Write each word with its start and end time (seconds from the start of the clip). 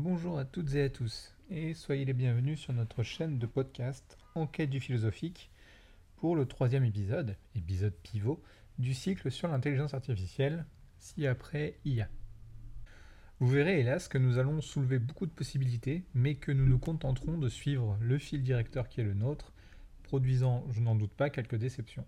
Bonjour 0.00 0.38
à 0.38 0.44
toutes 0.44 0.76
et 0.76 0.84
à 0.84 0.88
tous, 0.88 1.34
et 1.50 1.74
soyez 1.74 2.04
les 2.04 2.12
bienvenus 2.12 2.60
sur 2.60 2.72
notre 2.72 3.02
chaîne 3.02 3.40
de 3.40 3.46
podcast 3.46 4.16
Enquête 4.36 4.70
du 4.70 4.78
philosophique 4.78 5.50
pour 6.18 6.36
le 6.36 6.46
troisième 6.46 6.84
épisode, 6.84 7.34
épisode 7.56 7.96
pivot, 8.04 8.40
du 8.78 8.94
cycle 8.94 9.28
sur 9.32 9.48
l'intelligence 9.48 9.94
artificielle, 9.94 10.66
ci 10.98 11.26
après 11.26 11.80
IA. 11.84 12.08
Vous 13.40 13.48
verrez 13.48 13.80
hélas 13.80 14.06
que 14.06 14.18
nous 14.18 14.38
allons 14.38 14.60
soulever 14.60 15.00
beaucoup 15.00 15.26
de 15.26 15.32
possibilités, 15.32 16.04
mais 16.14 16.36
que 16.36 16.52
nous 16.52 16.66
nous 16.66 16.78
contenterons 16.78 17.36
de 17.36 17.48
suivre 17.48 17.98
le 18.00 18.18
fil 18.18 18.44
directeur 18.44 18.88
qui 18.88 19.00
est 19.00 19.04
le 19.04 19.14
nôtre, 19.14 19.52
produisant, 20.04 20.64
je 20.70 20.80
n'en 20.80 20.94
doute 20.94 21.14
pas, 21.14 21.28
quelques 21.28 21.56
déceptions. 21.56 22.06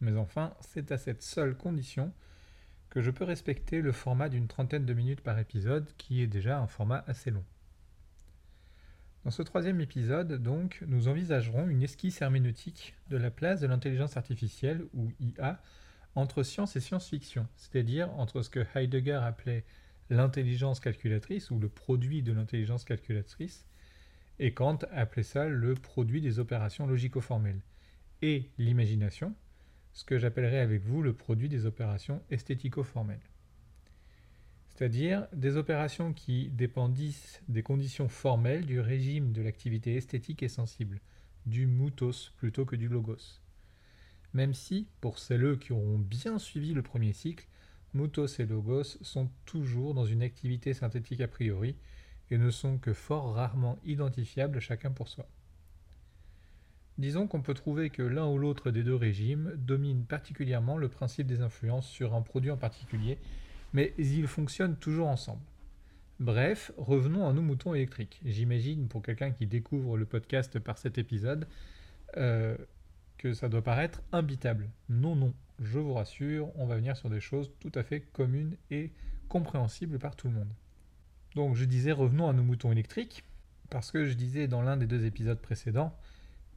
Mais 0.00 0.16
enfin, 0.16 0.54
c'est 0.60 0.90
à 0.90 0.98
cette 0.98 1.22
seule 1.22 1.56
condition 1.56 2.12
que 2.90 3.00
je 3.02 3.10
peux 3.10 3.24
respecter 3.24 3.80
le 3.80 3.92
format 3.92 4.28
d'une 4.28 4.48
trentaine 4.48 4.86
de 4.86 4.94
minutes 4.94 5.20
par 5.20 5.38
épisode, 5.38 5.86
qui 5.98 6.22
est 6.22 6.26
déjà 6.26 6.58
un 6.58 6.66
format 6.66 7.04
assez 7.06 7.30
long. 7.30 7.44
Dans 9.24 9.30
ce 9.30 9.42
troisième 9.42 9.80
épisode, 9.80 10.42
donc, 10.42 10.82
nous 10.86 11.08
envisagerons 11.08 11.68
une 11.68 11.82
esquisse 11.82 12.22
herméneutique 12.22 12.94
de 13.10 13.16
la 13.16 13.30
place 13.30 13.60
de 13.60 13.66
l'intelligence 13.66 14.16
artificielle, 14.16 14.84
ou 14.94 15.12
IA, 15.20 15.60
entre 16.14 16.42
science 16.42 16.76
et 16.76 16.80
science-fiction, 16.80 17.46
c'est-à-dire 17.56 18.10
entre 18.18 18.42
ce 18.42 18.50
que 18.50 18.64
Heidegger 18.74 19.20
appelait 19.22 19.64
l'intelligence 20.08 20.80
calculatrice, 20.80 21.50
ou 21.50 21.58
le 21.58 21.68
produit 21.68 22.22
de 22.22 22.32
l'intelligence 22.32 22.84
calculatrice, 22.84 23.66
et 24.38 24.54
Kant 24.54 24.78
appelait 24.92 25.22
ça 25.24 25.46
le 25.46 25.74
produit 25.74 26.20
des 26.20 26.38
opérations 26.38 26.86
logico-formelles, 26.86 27.60
et 28.22 28.48
l'imagination, 28.56 29.34
ce 29.98 30.04
que 30.04 30.16
j'appellerai 30.16 30.60
avec 30.60 30.84
vous 30.84 31.02
le 31.02 31.12
produit 31.12 31.48
des 31.48 31.66
opérations 31.66 32.22
esthético-formelles. 32.30 33.18
C'est-à-dire 34.68 35.26
des 35.32 35.56
opérations 35.56 36.12
qui 36.12 36.50
dépendissent 36.50 37.42
des 37.48 37.64
conditions 37.64 38.08
formelles 38.08 38.64
du 38.64 38.78
régime 38.78 39.32
de 39.32 39.42
l'activité 39.42 39.96
esthétique 39.96 40.44
et 40.44 40.48
sensible, 40.48 41.00
du 41.46 41.66
mutos 41.66 42.30
plutôt 42.36 42.64
que 42.64 42.76
du 42.76 42.86
logos. 42.86 43.40
Même 44.34 44.54
si, 44.54 44.86
pour 45.00 45.18
celles 45.18 45.58
qui 45.58 45.72
auront 45.72 45.98
bien 45.98 46.38
suivi 46.38 46.74
le 46.74 46.82
premier 46.82 47.12
cycle, 47.12 47.48
mutos 47.92 48.38
et 48.38 48.46
logos 48.46 48.84
sont 49.02 49.28
toujours 49.46 49.94
dans 49.94 50.06
une 50.06 50.22
activité 50.22 50.74
synthétique 50.74 51.22
a 51.22 51.26
priori 51.26 51.74
et 52.30 52.38
ne 52.38 52.50
sont 52.50 52.78
que 52.78 52.92
fort 52.92 53.34
rarement 53.34 53.80
identifiables 53.84 54.60
chacun 54.60 54.92
pour 54.92 55.08
soi. 55.08 55.28
Disons 56.98 57.28
qu'on 57.28 57.42
peut 57.42 57.54
trouver 57.54 57.90
que 57.90 58.02
l'un 58.02 58.26
ou 58.26 58.38
l'autre 58.38 58.72
des 58.72 58.82
deux 58.82 58.96
régimes 58.96 59.52
domine 59.56 60.04
particulièrement 60.04 60.76
le 60.76 60.88
principe 60.88 61.28
des 61.28 61.40
influences 61.40 61.88
sur 61.88 62.12
un 62.14 62.22
produit 62.22 62.50
en 62.50 62.56
particulier, 62.56 63.18
mais 63.72 63.94
ils 63.98 64.26
fonctionnent 64.26 64.76
toujours 64.76 65.06
ensemble. 65.06 65.42
Bref, 66.18 66.72
revenons 66.76 67.28
à 67.28 67.32
nos 67.32 67.42
moutons 67.42 67.74
électriques. 67.74 68.20
J'imagine 68.24 68.88
pour 68.88 69.02
quelqu'un 69.02 69.30
qui 69.30 69.46
découvre 69.46 69.96
le 69.96 70.04
podcast 70.04 70.58
par 70.58 70.76
cet 70.76 70.98
épisode 70.98 71.46
euh, 72.16 72.56
que 73.16 73.32
ça 73.32 73.48
doit 73.48 73.62
paraître 73.62 74.02
imbitable. 74.10 74.68
Non, 74.88 75.14
non, 75.14 75.32
je 75.60 75.78
vous 75.78 75.94
rassure, 75.94 76.50
on 76.56 76.66
va 76.66 76.74
venir 76.74 76.96
sur 76.96 77.10
des 77.10 77.20
choses 77.20 77.52
tout 77.60 77.70
à 77.76 77.84
fait 77.84 78.00
communes 78.00 78.56
et 78.72 78.90
compréhensibles 79.28 80.00
par 80.00 80.16
tout 80.16 80.26
le 80.26 80.34
monde. 80.34 80.52
Donc 81.36 81.54
je 81.54 81.64
disais 81.64 81.92
revenons 81.92 82.28
à 82.28 82.32
nos 82.32 82.42
moutons 82.42 82.72
électriques, 82.72 83.22
parce 83.70 83.92
que 83.92 84.04
je 84.04 84.14
disais 84.14 84.48
dans 84.48 84.62
l'un 84.62 84.76
des 84.76 84.86
deux 84.86 85.04
épisodes 85.04 85.38
précédents 85.38 85.96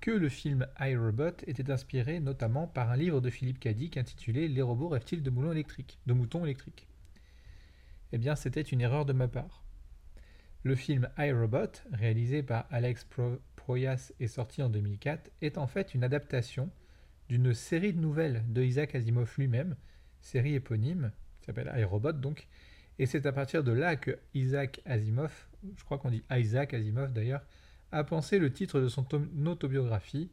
que 0.02 0.12
le 0.12 0.30
film 0.30 0.68
iRobot 0.80 1.44
était 1.46 1.72
inspiré 1.72 2.20
notamment 2.20 2.66
par 2.66 2.90
un 2.90 2.98
livre 2.98 3.22
de 3.22 3.30
Philippe 3.30 3.60
Cadic 3.60 3.98
intitulé 3.98 4.48
Les 4.48 4.64
robots 4.64 4.90
rêvent-ils 4.90 5.22
de 5.22 5.52
électriques, 5.52 6.00
de 6.08 6.14
moutons 6.14 6.44
électriques? 6.44 6.88
Eh 8.12 8.18
bien, 8.18 8.36
c'était 8.36 8.62
une 8.62 8.82
erreur 8.82 9.06
de 9.06 9.14
ma 9.14 9.28
part. 9.28 9.64
Le 10.64 10.76
film 10.76 11.08
iRobot, 11.20 11.84
réalisé 11.94 12.42
par 12.42 12.66
Alex 12.72 13.08
Proyas 13.56 14.12
et 14.20 14.28
sorti 14.28 14.64
en 14.64 14.70
2004, 14.70 15.32
est 15.42 15.60
en 15.60 15.68
fait 15.68 15.94
une 15.94 16.04
adaptation 16.04 16.72
d'une 17.30 17.54
série 17.54 17.94
de 17.94 18.00
nouvelles 18.00 18.44
de 18.50 18.64
Isaac 18.64 18.96
Asimov 18.96 19.32
lui-même, 19.38 19.76
série 20.20 20.56
éponyme, 20.56 21.12
qui 21.40 21.46
s'appelle 21.46 21.72
iRobot 21.78 22.14
donc, 22.14 22.48
et 22.98 23.06
c'est 23.06 23.26
à 23.28 23.32
partir 23.32 23.64
de 23.64 23.72
là 23.72 23.96
que 23.96 24.18
Isaac 24.34 24.82
Asimov, 24.86 25.48
je 25.78 25.84
crois 25.84 26.00
qu'on 26.00 26.10
dit 26.10 26.24
Isaac 26.32 26.74
Asimov 26.74 27.14
d'ailleurs, 27.14 27.44
a 27.92 28.04
pensé 28.04 28.40
le 28.40 28.52
titre 28.52 28.80
de 28.80 28.88
son 28.88 29.06
autobiographie, 29.46 30.30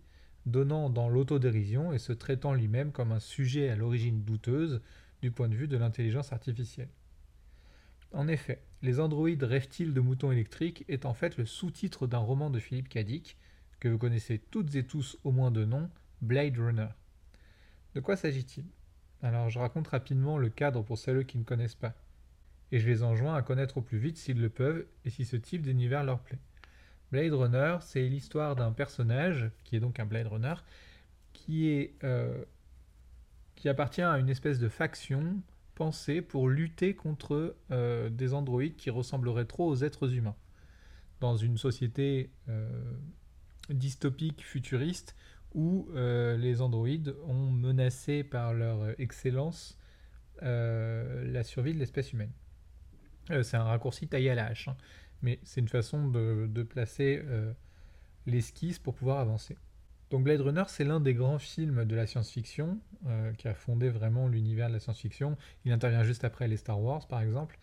donnant 0.46 0.90
dans 0.90 1.08
l'autodérision 1.08 1.92
et 1.92 1.98
se 1.98 2.12
traitant 2.12 2.54
lui-même 2.54 2.92
comme 2.92 3.12
un 3.12 3.20
sujet 3.20 3.68
à 3.68 3.76
l'origine 3.76 4.22
douteuse 4.22 4.80
du 5.22 5.30
point 5.30 5.48
de 5.48 5.54
vue 5.54 5.68
de 5.68 5.76
l'intelligence 5.76 6.32
artificielle. 6.32 6.88
En 8.12 8.28
effet, 8.28 8.62
Les 8.80 9.00
androïdes 9.00 9.42
rêvent-ils 9.42 9.92
de 9.92 10.00
moutons 10.00 10.30
électriques 10.30 10.84
est 10.88 11.04
en 11.04 11.12
fait 11.12 11.36
le 11.36 11.44
sous-titre 11.44 12.06
d'un 12.06 12.18
roman 12.18 12.48
de 12.48 12.60
Philippe 12.60 12.88
Cadic, 12.88 13.36
que 13.80 13.88
vous 13.88 13.98
connaissez 13.98 14.38
toutes 14.38 14.74
et 14.76 14.84
tous 14.84 15.18
au 15.24 15.32
moins 15.32 15.50
de 15.50 15.64
nom, 15.64 15.90
Blade 16.22 16.56
Runner. 16.56 16.88
De 17.94 18.00
quoi 18.00 18.16
s'agit-il? 18.16 18.64
Alors 19.20 19.50
je 19.50 19.58
raconte 19.58 19.88
rapidement 19.88 20.38
le 20.38 20.48
cadre 20.48 20.82
pour 20.82 20.96
celles 20.96 21.26
qui 21.26 21.38
ne 21.38 21.44
connaissent 21.44 21.74
pas, 21.74 21.94
et 22.70 22.78
je 22.78 22.86
les 22.86 23.02
enjoins 23.02 23.34
à 23.34 23.42
connaître 23.42 23.78
au 23.78 23.82
plus 23.82 23.98
vite 23.98 24.16
s'ils 24.16 24.40
le 24.40 24.48
peuvent 24.48 24.86
et 25.04 25.10
si 25.10 25.24
ce 25.24 25.36
type 25.36 25.62
d'univers 25.62 26.04
leur 26.04 26.20
plaît. 26.20 26.38
Blade 27.10 27.32
Runner, 27.32 27.76
c'est 27.80 28.06
l'histoire 28.06 28.54
d'un 28.54 28.72
personnage, 28.72 29.50
qui 29.64 29.76
est 29.76 29.80
donc 29.80 29.98
un 29.98 30.06
Blade 30.06 30.26
Runner, 30.26 30.54
qui, 31.32 31.68
est, 31.68 31.94
euh, 32.04 32.44
qui 33.56 33.68
appartient 33.68 34.02
à 34.02 34.18
une 34.18 34.28
espèce 34.28 34.58
de 34.58 34.68
faction 34.68 35.40
pensée 35.74 36.20
pour 36.20 36.48
lutter 36.48 36.94
contre 36.94 37.56
euh, 37.70 38.10
des 38.10 38.34
androïdes 38.34 38.76
qui 38.76 38.90
ressembleraient 38.90 39.46
trop 39.46 39.68
aux 39.68 39.76
êtres 39.76 40.12
humains. 40.12 40.36
Dans 41.20 41.36
une 41.36 41.56
société 41.56 42.30
euh, 42.48 42.68
dystopique, 43.70 44.44
futuriste, 44.44 45.16
où 45.54 45.88
les 45.94 46.60
androïdes 46.60 47.16
ont 47.26 47.50
menacé 47.50 48.22
par 48.22 48.52
leur 48.52 49.00
excellence 49.00 49.78
la 50.42 51.42
survie 51.42 51.72
de 51.72 51.78
l'espèce 51.78 52.12
humaine. 52.12 52.30
c'est 53.28 53.56
un 53.56 53.64
raccourci 53.64 54.06
taillé 54.06 54.30
à 54.30 54.34
la 54.34 54.44
hache. 54.44 54.68
Hein 54.68 54.76
mais 55.22 55.38
c'est 55.42 55.60
une 55.60 55.68
façon 55.68 56.08
de, 56.08 56.62
placer 56.62 57.22
euh, 57.24 57.52
l'esquisse 58.26 58.78
pour 58.78 58.94
pouvoir 58.94 59.18
avancer. 59.18 59.56
Donc 60.10 60.24
Blade 60.24 60.40
Runner, 60.40 60.64
c'est 60.68 60.84
l'un 60.84 61.00
des 61.00 61.14
grands 61.14 61.38
films 61.38 61.84
de 61.84 61.94
la 61.94 62.06
science-fiction 62.06 62.78
euh, 63.06 63.32
qui 63.34 63.46
a 63.46 63.54
fondé 63.54 63.90
vraiment 63.90 64.26
l'univers 64.28 64.68
de 64.68 64.74
la 64.74 64.80
science-fiction. 64.80 65.36
Il 65.64 65.72
intervient 65.72 66.02
juste 66.02 66.24
après 66.24 66.48
les 66.48 66.56
Star 66.56 66.80
Wars, 66.80 67.06
par 67.06 67.20
exemple. 67.20 67.58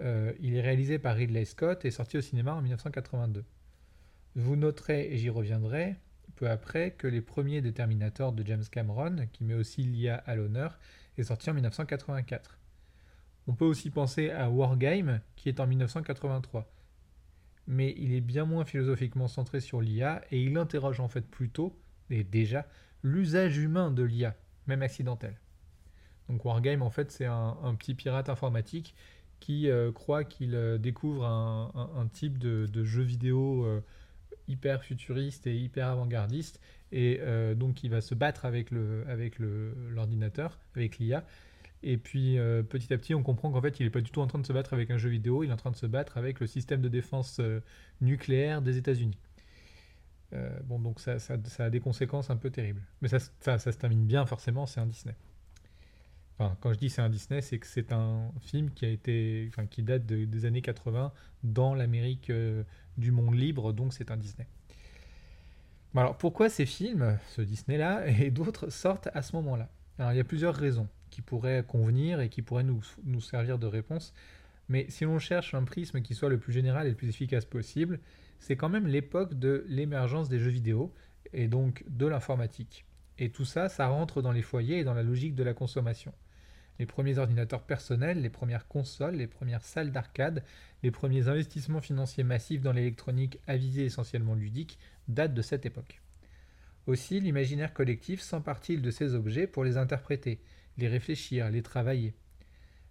Euh, 0.00 0.32
il 0.40 0.54
est 0.56 0.60
réalisé 0.60 0.98
par 0.98 1.16
Ridley 1.16 1.46
Scott 1.46 1.86
et 1.86 1.90
sorti 1.90 2.18
au 2.18 2.20
cinéma 2.20 2.52
en 2.52 2.60
1982. 2.60 3.44
Vous 4.34 4.56
noterez, 4.56 5.12
et 5.12 5.16
j'y 5.16 5.30
reviendrai 5.30 5.96
peu 6.36 6.48
après, 6.48 6.92
que 6.92 7.06
les 7.06 7.22
premiers 7.22 7.62
des 7.62 7.72
de 7.72 8.46
James 8.46 8.64
Cameron, 8.70 9.26
qui 9.32 9.42
met 9.42 9.54
aussi 9.54 9.82
l'IA 9.82 10.16
à 10.26 10.36
l'honneur, 10.36 10.78
est 11.16 11.24
sorti 11.24 11.50
en 11.50 11.54
1984. 11.54 12.58
On 13.48 13.54
peut 13.54 13.64
aussi 13.64 13.90
penser 13.90 14.30
à 14.30 14.50
Wargame, 14.50 15.20
qui 15.34 15.48
est 15.48 15.60
en 15.60 15.66
1983 15.66 16.70
mais 17.66 17.94
il 17.98 18.14
est 18.14 18.20
bien 18.20 18.44
moins 18.44 18.64
philosophiquement 18.64 19.28
centré 19.28 19.60
sur 19.60 19.80
l'IA 19.80 20.22
et 20.30 20.42
il 20.42 20.56
interroge 20.56 21.00
en 21.00 21.08
fait 21.08 21.26
plutôt, 21.26 21.76
et 22.10 22.24
déjà, 22.24 22.66
l'usage 23.02 23.58
humain 23.58 23.90
de 23.90 24.02
l'IA, 24.02 24.34
même 24.66 24.82
accidentel. 24.82 25.36
Donc 26.28 26.44
Wargame, 26.44 26.82
en 26.82 26.90
fait, 26.90 27.10
c'est 27.10 27.26
un, 27.26 27.74
petit 27.78 27.94
pirate 27.94 28.28
informatique 28.28 28.94
qui 29.38 29.68
euh, 29.70 29.92
croit 29.92 30.24
qu'il 30.24 30.54
euh, 30.54 30.78
découvre 30.78 31.24
un, 31.24 32.08
type 32.12 32.38
de, 32.38 32.84
jeu 32.84 33.02
vidéo 33.02 33.64
euh, 33.64 33.80
hyper 34.48 34.82
futuriste 34.82 35.46
et 35.46 35.56
hyper 35.56 35.88
avant-gardiste, 35.88 36.60
et 36.92 37.20
donc 37.56 37.82
il 37.82 37.90
va 37.90 38.00
se 38.00 38.14
battre 38.14 38.44
avec 38.44 38.70
l'ordinateur, 38.70 40.60
avec, 40.76 40.92
avec 40.92 40.98
l'IA, 40.98 41.26
et 41.82 41.98
puis 41.98 42.38
euh, 42.38 42.62
petit 42.62 42.92
à 42.92 42.98
petit, 42.98 43.14
on 43.14 43.22
comprend 43.22 43.50
qu'en 43.50 43.60
fait, 43.60 43.80
il 43.80 43.84
n'est 43.84 43.90
pas 43.90 44.00
du 44.00 44.10
tout 44.10 44.20
en 44.20 44.26
train 44.26 44.38
de 44.38 44.46
se 44.46 44.52
battre 44.52 44.72
avec 44.72 44.90
un 44.90 44.98
jeu 44.98 45.08
vidéo, 45.08 45.44
il 45.44 45.50
est 45.50 45.52
en 45.52 45.56
train 45.56 45.70
de 45.70 45.76
se 45.76 45.86
battre 45.86 46.16
avec 46.16 46.40
le 46.40 46.46
système 46.46 46.80
de 46.80 46.88
défense 46.88 47.38
euh, 47.40 47.60
nucléaire 48.00 48.62
des 48.62 48.76
États-Unis. 48.76 49.18
Euh, 50.32 50.50
bon, 50.64 50.80
donc 50.80 51.00
ça, 51.00 51.18
a 51.58 51.70
des 51.70 51.80
conséquences 51.80 52.30
un 52.30 52.36
peu 52.36 52.50
terribles. 52.50 52.82
Mais 53.00 53.08
ça, 53.08 53.20
se 53.58 53.70
termine 53.70 54.06
bien, 54.06 54.26
forcément, 54.26 54.66
c'est 54.66 54.80
un 54.80 54.86
Disney. 54.86 55.14
Enfin, 56.38 56.56
quand 56.60 56.72
je 56.72 56.78
dis 56.78 56.90
c'est 56.90 57.00
un 57.00 57.08
Disney, 57.08 57.40
c'est 57.40 57.58
que 57.58 57.66
c'est 57.66 57.92
un 57.92 58.30
film 58.40 58.70
qui 58.70 58.84
a 58.84 58.88
été, 58.88 59.50
qui 59.70 59.82
date 59.82 60.04
des 60.04 60.44
années 60.44 60.60
80 60.60 61.12
dans 61.44 61.74
l'Amérique 61.74 62.30
du 62.98 63.10
monde 63.10 63.34
libre, 63.34 63.72
donc 63.72 63.94
c'est 63.94 64.10
un 64.10 64.18
Disney. 64.18 64.46
alors 65.94 66.18
pourquoi 66.18 66.50
ces 66.50 66.66
films, 66.66 67.18
ce 67.28 67.40
Disney-là, 67.40 68.06
et 68.06 68.30
d'autres 68.30 68.68
sortent 68.68 69.08
à 69.14 69.22
ce 69.22 69.34
moment-là? 69.36 69.70
Alors 69.98 70.12
il 70.12 70.16
y 70.16 70.20
a 70.20 70.24
plusieurs 70.24 70.54
raisons 70.54 70.88
qui 71.10 71.22
pourrait 71.22 71.64
convenir 71.66 72.20
et 72.20 72.28
qui 72.28 72.42
pourrait 72.42 72.64
nous, 72.64 72.82
nous 73.04 73.20
servir 73.20 73.58
de 73.58 73.66
réponse. 73.66 74.12
Mais 74.68 74.86
si 74.88 75.04
l'on 75.04 75.18
cherche 75.18 75.54
un 75.54 75.64
prisme 75.64 76.02
qui 76.02 76.14
soit 76.14 76.28
le 76.28 76.38
plus 76.38 76.52
général 76.52 76.86
et 76.86 76.90
le 76.90 76.96
plus 76.96 77.08
efficace 77.08 77.44
possible, 77.44 78.00
c'est 78.40 78.56
quand 78.56 78.68
même 78.68 78.86
l'époque 78.86 79.34
de 79.34 79.64
l'émergence 79.68 80.28
des 80.28 80.38
jeux 80.38 80.50
vidéo 80.50 80.92
et 81.32 81.48
donc 81.48 81.84
de 81.88 82.06
l'informatique. 82.06 82.84
Et 83.18 83.30
tout 83.30 83.44
ça, 83.44 83.68
ça 83.68 83.86
rentre 83.86 84.22
dans 84.22 84.32
les 84.32 84.42
foyers 84.42 84.80
et 84.80 84.84
dans 84.84 84.94
la 84.94 85.02
logique 85.02 85.34
de 85.34 85.44
la 85.44 85.54
consommation. 85.54 86.12
les 86.78 86.86
premiers 86.86 87.16
ordinateurs 87.16 87.62
personnels, 87.62 88.20
les 88.20 88.28
premières 88.28 88.68
consoles, 88.68 89.14
les 89.14 89.26
premières 89.26 89.64
salles 89.64 89.92
d'arcade, 89.92 90.44
les 90.82 90.90
premiers 90.90 91.28
investissements 91.28 91.80
financiers 91.80 92.24
massifs 92.24 92.60
dans 92.60 92.72
l'électronique 92.72 93.38
à 93.46 93.56
visée 93.56 93.86
essentiellement 93.86 94.34
ludique 94.34 94.78
datent 95.08 95.32
de 95.32 95.40
cette 95.42 95.64
époque. 95.64 96.02
Aussi, 96.86 97.18
l'imaginaire 97.18 97.72
collectif 97.72 98.20
s'empare-t-il 98.20 98.82
de 98.82 98.90
ces 98.90 99.14
objets 99.14 99.46
pour 99.46 99.64
les 99.64 99.76
interpréter, 99.76 100.38
les 100.78 100.88
réfléchir, 100.88 101.50
les 101.50 101.62
travailler. 101.62 102.14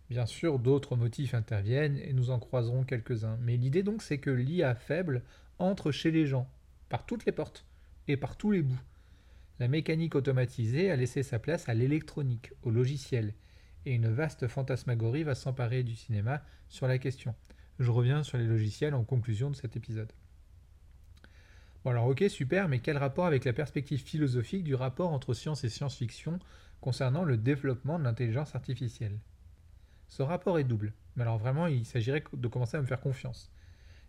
Bien 0.09 0.25
sûr, 0.25 0.59
d'autres 0.59 0.95
motifs 0.95 1.33
interviennent 1.33 1.97
et 1.97 2.13
nous 2.13 2.29
en 2.29 2.39
croiserons 2.39 2.83
quelques-uns, 2.83 3.37
mais 3.41 3.57
l'idée 3.57 3.83
donc 3.83 4.03
c'est 4.03 4.19
que 4.19 4.29
l'IA 4.29 4.75
faible 4.75 5.23
entre 5.57 5.91
chez 5.91 6.11
les 6.11 6.25
gens, 6.25 6.49
par 6.89 7.05
toutes 7.05 7.25
les 7.25 7.31
portes 7.31 7.65
et 8.07 8.17
par 8.17 8.37
tous 8.37 8.51
les 8.51 8.61
bouts. 8.61 8.81
La 9.59 9.67
mécanique 9.67 10.15
automatisée 10.15 10.91
a 10.91 10.95
laissé 10.95 11.23
sa 11.23 11.39
place 11.39 11.69
à 11.69 11.73
l'électronique, 11.73 12.51
au 12.63 12.71
logiciel, 12.71 13.33
et 13.85 13.93
une 13.93 14.09
vaste 14.09 14.47
fantasmagorie 14.47 15.23
va 15.23 15.35
s'emparer 15.35 15.83
du 15.83 15.95
cinéma 15.95 16.43
sur 16.69 16.87
la 16.87 16.97
question. 16.97 17.33
Je 17.79 17.91
reviens 17.91 18.23
sur 18.23 18.37
les 18.37 18.45
logiciels 18.45 18.93
en 18.93 19.03
conclusion 19.03 19.49
de 19.49 19.55
cet 19.55 19.75
épisode. 19.75 20.11
Bon 21.83 21.91
alors 21.91 22.07
ok 22.07 22.25
super, 22.29 22.67
mais 22.67 22.79
quel 22.79 22.97
rapport 22.97 23.25
avec 23.25 23.45
la 23.45 23.53
perspective 23.53 24.01
philosophique 24.01 24.63
du 24.63 24.75
rapport 24.75 25.11
entre 25.11 25.33
science 25.33 25.63
et 25.63 25.69
science-fiction 25.69 26.39
concernant 26.85 27.23
le 27.23 27.35
développement 27.35 27.97
de 27.97 28.03
l'intelligence 28.03 28.53
artificielle 28.53 29.17
Ce 30.07 30.21
rapport 30.21 30.59
est 30.59 30.63
double, 30.63 30.93
mais 31.15 31.23
alors 31.23 31.39
vraiment 31.39 31.65
il 31.65 31.83
s'agirait 31.83 32.23
de 32.31 32.47
commencer 32.47 32.77
à 32.77 32.81
me 32.81 32.85
faire 32.85 33.01
confiance. 33.01 33.51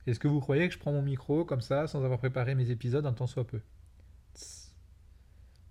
Est-ce 0.07 0.21
que 0.21 0.29
vous 0.29 0.41
croyez 0.41 0.69
que 0.69 0.75
je 0.75 0.79
prends 0.79 0.93
mon 0.93 1.01
micro 1.01 1.47
comme 1.47 1.63
ça 1.63 1.87
sans 1.87 2.05
avoir 2.05 2.19
préparé 2.19 2.55
mes 2.55 2.71
épisodes 2.71 3.07
un 3.07 3.15
temps 3.15 3.27
soit 3.27 3.47
peu? 3.47 3.63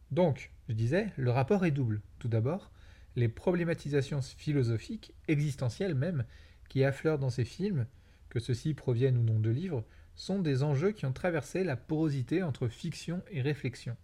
Donc, 0.09 0.51
je 0.67 0.73
disais, 0.73 1.13
le 1.15 1.29
rapport 1.29 1.63
est 1.63 1.69
double. 1.69 2.01
Tout 2.17 2.27
d'abord, 2.27 2.71
les 3.15 3.29
problématisations 3.29 4.23
philosophiques, 4.23 5.13
existentielles 5.27 5.93
même, 5.93 6.25
qui 6.69 6.83
affleurent 6.83 7.19
dans 7.19 7.29
ces 7.29 7.45
films, 7.45 7.85
que 8.29 8.39
ceux-ci 8.39 8.73
proviennent 8.73 9.19
ou 9.19 9.23
non 9.23 9.39
de 9.39 9.51
livres, 9.51 9.85
sont 10.15 10.39
des 10.39 10.63
enjeux 10.63 10.91
qui 10.91 11.05
ont 11.05 11.13
traversé 11.13 11.63
la 11.63 11.77
porosité 11.77 12.41
entre 12.41 12.67
fiction 12.67 13.21
et 13.29 13.41
réflexion. 13.41 13.95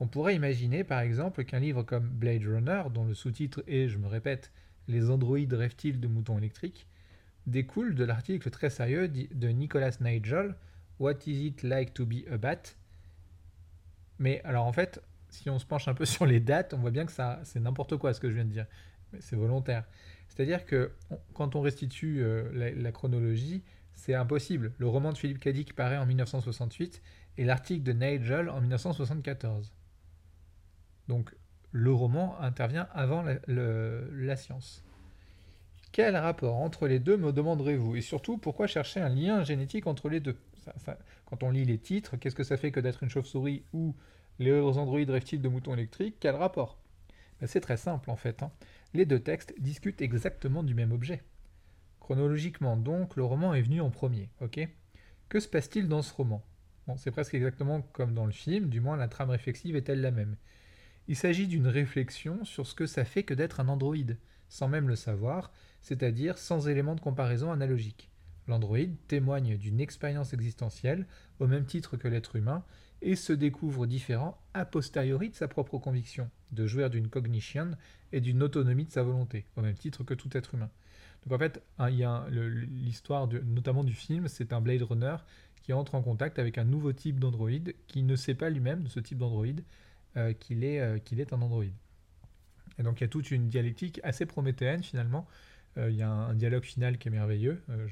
On 0.00 0.06
pourrait 0.06 0.34
imaginer 0.34 0.84
par 0.84 1.00
exemple 1.00 1.44
qu'un 1.44 1.60
livre 1.60 1.82
comme 1.82 2.08
Blade 2.08 2.44
Runner, 2.44 2.82
dont 2.92 3.04
le 3.04 3.14
sous-titre 3.14 3.62
est, 3.66 3.88
je 3.88 3.98
me 3.98 4.08
répète, 4.08 4.52
Les 4.88 5.10
androïdes 5.10 5.52
rêvent-ils 5.52 6.00
de 6.00 6.08
moutons 6.08 6.38
électriques, 6.38 6.86
découle 7.46 7.94
de 7.94 8.04
l'article 8.04 8.50
très 8.50 8.70
sérieux 8.70 9.08
de 9.08 9.48
Nicholas 9.48 9.96
Nigel, 10.00 10.56
What 11.00 11.26
is 11.26 11.46
it 11.46 11.62
like 11.62 11.92
to 11.94 12.06
be 12.06 12.26
a 12.30 12.38
bat? 12.38 12.76
Mais 14.18 14.40
alors 14.44 14.66
en 14.66 14.72
fait, 14.72 15.02
si 15.28 15.50
on 15.50 15.58
se 15.58 15.66
penche 15.66 15.88
un 15.88 15.94
peu 15.94 16.04
sur 16.04 16.26
les 16.26 16.40
dates, 16.40 16.74
on 16.74 16.78
voit 16.78 16.90
bien 16.90 17.06
que 17.06 17.12
ça, 17.12 17.40
c'est 17.44 17.60
n'importe 17.60 17.96
quoi 17.96 18.14
ce 18.14 18.20
que 18.20 18.28
je 18.28 18.34
viens 18.34 18.44
de 18.44 18.52
dire. 18.52 18.66
C'est 19.20 19.36
volontaire. 19.36 19.84
C'est-à-dire 20.28 20.64
que 20.64 20.90
quand 21.34 21.54
on 21.54 21.60
restitue 21.60 22.22
euh, 22.22 22.72
la, 22.74 22.92
chronologie, 22.92 23.62
c'est 23.92 24.14
impossible. 24.14 24.72
Le 24.78 24.88
roman 24.88 25.12
de 25.12 25.18
Philippe 25.18 25.38
Cadic 25.38 25.74
paraît 25.74 25.98
en 25.98 26.06
1968 26.06 27.00
et 27.38 27.44
l'article 27.44 27.82
de 27.82 27.92
Nigel 27.92 28.48
en 28.48 28.60
1974. 28.60 29.72
Donc 31.08 31.34
le 31.72 31.92
roman 31.92 32.38
intervient 32.40 32.88
avant 32.92 33.24
la 33.46 34.36
science. 34.36 34.84
Quel 35.92 36.16
rapport 36.16 36.56
entre 36.56 36.88
les 36.88 36.98
deux, 36.98 37.16
me 37.16 37.32
demanderez-vous? 37.32 37.96
Et 37.96 38.00
surtout, 38.00 38.36
pourquoi 38.36 38.66
chercher 38.66 39.00
un 39.00 39.08
lien 39.08 39.44
génétique 39.44 39.86
entre 39.86 40.08
les 40.08 40.20
deux? 40.20 40.36
Quand 41.26 41.42
on 41.42 41.50
lit 41.50 41.64
les 41.64 41.78
titres, 41.78 42.16
qu'est-ce 42.16 42.34
que 42.34 42.42
ça 42.42 42.56
fait 42.56 42.72
que 42.72 42.80
d'être 42.80 43.02
une 43.02 43.10
chauve-souris 43.10 43.64
ou 43.72 43.94
les 44.38 44.52
androïdes 44.60 45.10
rêvent-ils 45.10 45.40
de 45.40 45.48
moutons 45.48 45.74
électriques? 45.74 46.16
Quel 46.18 46.34
rapport? 46.34 46.78
Ben, 47.40 47.46
C'est 47.46 47.60
très 47.60 47.76
simple 47.76 48.10
en 48.10 48.16
fait. 48.16 48.42
Hein. 48.42 48.50
Les 48.92 49.04
deux 49.04 49.20
textes 49.20 49.54
discutent 49.58 50.00
exactement 50.00 50.62
du 50.62 50.74
même 50.74 50.92
objet. 50.92 51.22
Chronologiquement 52.00 52.76
donc, 52.76 53.16
le 53.16 53.24
roman 53.24 53.54
est 53.54 53.62
venu 53.62 53.80
en 53.80 53.90
premier, 53.90 54.30
ok? 54.40 54.68
Que 55.28 55.40
se 55.40 55.48
passe-t-il 55.48 55.88
dans 55.88 56.02
ce 56.02 56.12
roman? 56.12 56.42
Bon, 56.86 56.96
c'est 56.96 57.10
presque 57.10 57.34
exactement 57.34 57.82
comme 57.92 58.14
dans 58.14 58.26
le 58.26 58.32
film, 58.32 58.68
du 58.68 58.80
moins 58.80 58.96
la 58.96 59.08
trame 59.08 59.30
réflexive 59.30 59.76
est-elle 59.76 60.00
la 60.00 60.10
même. 60.10 60.36
Il 61.06 61.16
s'agit 61.16 61.46
d'une 61.46 61.66
réflexion 61.66 62.44
sur 62.44 62.66
ce 62.66 62.74
que 62.74 62.86
ça 62.86 63.04
fait 63.04 63.24
que 63.24 63.34
d'être 63.34 63.60
un 63.60 63.68
androïde, 63.68 64.16
sans 64.48 64.68
même 64.68 64.88
le 64.88 64.96
savoir, 64.96 65.52
c'est-à-dire 65.82 66.38
sans 66.38 66.68
élément 66.68 66.94
de 66.94 67.00
comparaison 67.00 67.52
analogique. 67.52 68.10
L'androïde 68.48 68.96
témoigne 69.06 69.56
d'une 69.56 69.80
expérience 69.80 70.32
existentielle 70.32 71.06
au 71.40 71.46
même 71.46 71.66
titre 71.66 71.96
que 71.96 72.08
l'être 72.08 72.36
humain 72.36 72.64
et 73.02 73.16
se 73.16 73.32
découvre 73.32 73.86
différent 73.86 74.38
a 74.54 74.64
posteriori 74.64 75.28
de 75.28 75.34
sa 75.34 75.48
propre 75.48 75.78
conviction, 75.78 76.30
de 76.52 76.66
jouir 76.66 76.88
d'une 76.88 77.08
cognition 77.08 77.72
et 78.12 78.20
d'une 78.20 78.42
autonomie 78.42 78.86
de 78.86 78.92
sa 78.92 79.02
volonté, 79.02 79.44
au 79.56 79.60
même 79.62 79.76
titre 79.76 80.04
que 80.04 80.14
tout 80.14 80.34
être 80.34 80.54
humain. 80.54 80.70
Donc 81.26 81.34
en 81.34 81.38
fait, 81.38 81.62
l'histoire 82.30 83.28
notamment 83.44 83.84
du 83.84 83.94
film, 83.94 84.28
c'est 84.28 84.52
un 84.52 84.60
Blade 84.60 84.82
Runner 84.82 85.16
qui 85.62 85.72
entre 85.72 85.94
en 85.94 86.02
contact 86.02 86.38
avec 86.38 86.58
un 86.58 86.64
nouveau 86.64 86.92
type 86.92 87.20
d'androïde 87.20 87.74
qui 87.86 88.02
ne 88.02 88.16
sait 88.16 88.34
pas 88.34 88.50
lui-même 88.50 88.84
de 88.84 88.88
ce 88.88 89.00
type 89.00 89.18
d'androïde 89.18 89.64
qu'il 90.38 90.64
est, 90.64 90.80
euh, 90.80 90.98
est 91.12 91.32
un 91.32 91.42
androïde. 91.42 91.74
Et 92.78 92.82
donc 92.82 93.00
il 93.00 93.04
y 93.04 93.06
a 93.06 93.08
toute 93.08 93.30
une 93.30 93.48
dialectique 93.48 94.00
assez 94.02 94.26
prométhéenne 94.26 94.82
finalement 94.82 95.26
euh, 95.78 95.90
il 95.90 95.96
y 95.96 96.02
a 96.02 96.10
un, 96.10 96.34
dialogue 96.34 96.64
final 96.64 96.98
qui 96.98 97.08
est 97.08 97.10
merveilleux. 97.10 97.62
Euh, 97.70 97.86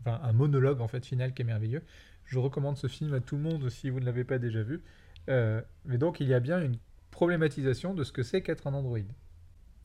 enfin, 0.00 0.20
un 0.22 0.32
monologue 0.32 0.80
en 0.80 0.88
fait 0.88 1.04
final 1.04 1.34
qui 1.34 1.42
est 1.42 1.44
merveilleux. 1.44 1.82
Je 2.24 2.38
recommande 2.38 2.76
ce 2.76 2.88
film 2.88 3.14
à 3.14 3.20
tout 3.20 3.36
le 3.36 3.42
monde 3.42 3.68
si 3.68 3.90
vous 3.90 4.00
ne 4.00 4.04
l'avez 4.04 4.24
pas 4.24 4.38
déjà 4.38 4.62
vu. 4.62 4.82
Euh, 5.28 5.60
mais 5.84 5.98
donc 5.98 6.20
il 6.20 6.28
y 6.28 6.34
a 6.34 6.40
bien 6.40 6.60
une 6.60 6.76
problématisation 7.10 7.94
de 7.94 8.04
ce 8.04 8.12
que 8.12 8.22
c'est 8.22 8.42
qu'être 8.42 8.66
un 8.66 8.74
androïde. 8.74 9.12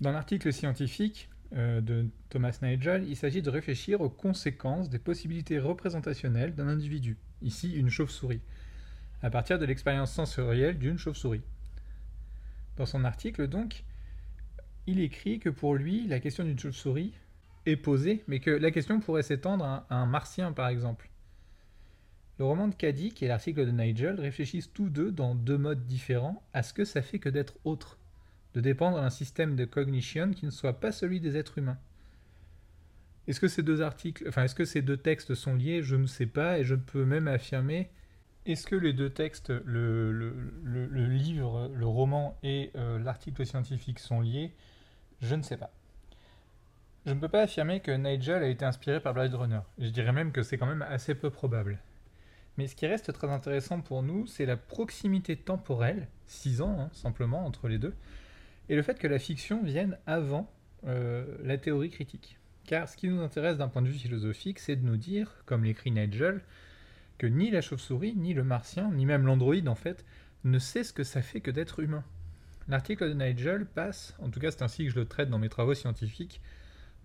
Dans 0.01 0.11
l'article 0.11 0.51
scientifique 0.51 1.29
de 1.53 2.07
Thomas 2.29 2.57
Nigel, 2.61 3.03
il 3.07 3.17
s'agit 3.17 3.41
de 3.41 3.49
réfléchir 3.49 3.99
aux 3.99 4.09
conséquences 4.09 4.89
des 4.89 4.99
possibilités 4.99 5.59
représentationnelles 5.59 6.55
d'un 6.55 6.69
individu, 6.69 7.17
ici 7.41 7.73
une 7.73 7.89
chauve-souris, 7.89 8.39
à 9.23 9.29
partir 9.29 9.59
de 9.59 9.65
l'expérience 9.65 10.11
sensorielle 10.11 10.77
d'une 10.77 10.97
chauve-souris. 10.97 11.43
Dans 12.77 12.85
son 12.85 13.03
article, 13.03 13.47
donc, 13.47 13.83
il 14.87 14.99
écrit 14.99 15.39
que 15.39 15.49
pour 15.49 15.75
lui, 15.75 16.07
la 16.07 16.19
question 16.19 16.43
d'une 16.43 16.57
chauve-souris 16.57 17.13
est 17.65 17.75
posée, 17.75 18.23
mais 18.27 18.39
que 18.39 18.49
la 18.49 18.71
question 18.71 18.99
pourrait 18.99 19.23
s'étendre 19.23 19.63
à, 19.63 19.85
un 19.89 20.05
martien, 20.05 20.51
par 20.51 20.67
exemple. 20.67 21.09
Le 22.39 22.45
roman 22.45 22.67
de 22.67 22.73
Kadik 22.73 23.21
et 23.21 23.27
l'article 23.27 23.67
de 23.67 23.71
Nigel 23.71 24.19
réfléchissent 24.19 24.73
tous 24.73 24.89
deux, 24.89 25.11
dans 25.11 25.35
deux 25.35 25.59
modes 25.59 25.85
différents, 25.85 26.41
à 26.53 26.63
ce 26.63 26.73
que 26.73 26.85
ça 26.85 27.03
fait 27.03 27.19
que 27.19 27.29
d'être 27.29 27.53
autre, 27.65 27.99
de 28.55 28.61
dépendre 28.61 28.99
d'un 28.99 29.11
système 29.11 29.55
de 29.55 29.65
cognition 29.65 30.31
qui 30.31 30.45
ne 30.45 30.51
soit 30.51 30.79
pas 30.79 30.91
celui 30.91 31.19
des 31.19 31.37
êtres 31.37 31.59
humains. 31.59 31.77
Est-ce 33.27 33.39
que 33.39 33.47
ces 33.47 33.61
deux 33.61 33.81
articles, 33.81 34.25
enfin, 34.27 34.45
est-ce 34.45 34.55
que 34.55 34.65
ces 34.65 34.81
deux 34.81 34.97
textes 34.97 35.35
sont 35.35 35.53
liés? 35.53 35.83
Je 35.83 35.95
ne 35.95 36.07
sais 36.07 36.25
pas, 36.25 36.57
et 36.57 36.63
je 36.63 36.73
peux 36.73 37.05
même 37.05 37.27
affirmer 37.27 37.91
est-ce 38.45 38.65
que 38.65 38.75
les 38.75 38.93
deux 38.93 39.09
textes, 39.09 39.51
le, 39.65 40.33
livre, 41.07 41.69
le 41.73 41.85
roman 41.85 42.37
et 42.43 42.71
euh, 42.75 42.99
l'article 42.99 43.45
scientifique 43.45 43.99
sont 43.99 44.21
liés? 44.21 44.53
Je 45.21 45.35
ne 45.35 45.43
sais 45.43 45.57
pas. 45.57 45.71
Je 47.05 47.13
ne 47.13 47.19
peux 47.19 47.29
pas 47.29 47.41
affirmer 47.41 47.79
que 47.79 47.91
Nigel 47.91 48.43
a 48.43 48.47
été 48.47 48.65
inspiré 48.65 48.99
par 48.99 49.13
Blade 49.13 49.33
Runner. 49.33 49.61
Je 49.79 49.89
dirais 49.89 50.11
même 50.11 50.31
que 50.31 50.43
c'est 50.43 50.57
quand 50.57 50.67
même 50.67 50.83
assez 50.83 51.15
peu 51.15 51.29
probable. 51.29 51.79
Mais 52.57 52.67
ce 52.67 52.75
qui 52.75 52.85
reste 52.85 53.13
très 53.13 53.29
intéressant 53.29 53.81
pour 53.81 54.03
nous, 54.03 54.27
c'est 54.27 54.45
la 54.45 54.57
proximité 54.57 55.35
temporelle, 55.35 56.07
6 56.25 56.61
ans 56.61 56.77
hein, 56.79 56.89
simplement 56.93 57.45
entre 57.45 57.67
les 57.67 57.77
deux, 57.77 57.95
et 58.69 58.75
le 58.75 58.81
fait 58.81 58.99
que 58.99 59.07
la 59.07 59.19
fiction 59.19 59.63
vienne 59.63 59.97
avant 60.05 60.51
euh, 60.85 61.25
la 61.43 61.57
théorie 61.57 61.89
critique. 61.89 62.37
Car 62.65 62.87
ce 62.87 62.97
qui 62.97 63.07
nous 63.07 63.21
intéresse 63.21 63.57
d'un 63.57 63.67
point 63.67 63.81
de 63.81 63.87
vue 63.87 63.97
philosophique, 63.97 64.59
c'est 64.59 64.75
de 64.75 64.85
nous 64.85 64.97
dire, 64.97 65.43
comme 65.45 65.63
l'écrit 65.63 65.91
Nigel, 65.91 66.41
ni 67.27 67.51
la 67.51 67.61
chauve-souris, 67.61 68.15
ni 68.15 68.33
le 68.33 68.43
martien, 68.43 68.91
ni 68.91 69.05
même 69.05 69.25
l'androïde 69.25 69.67
en 69.67 69.75
fait, 69.75 70.05
ne 70.43 70.59
sait 70.59 70.83
ce 70.83 70.93
que 70.93 71.03
ça 71.03 71.21
fait 71.21 71.41
que 71.41 71.51
d'être 71.51 71.79
humain. 71.79 72.03
L'article 72.67 73.09
de 73.09 73.13
Nigel 73.13 73.65
passe, 73.65 74.15
en 74.19 74.29
tout 74.29 74.39
cas 74.39 74.51
c'est 74.51 74.63
ainsi 74.63 74.85
que 74.85 74.91
je 74.91 74.99
le 74.99 75.05
traite 75.05 75.29
dans 75.29 75.39
mes 75.39 75.49
travaux 75.49 75.73
scientifiques, 75.73 76.41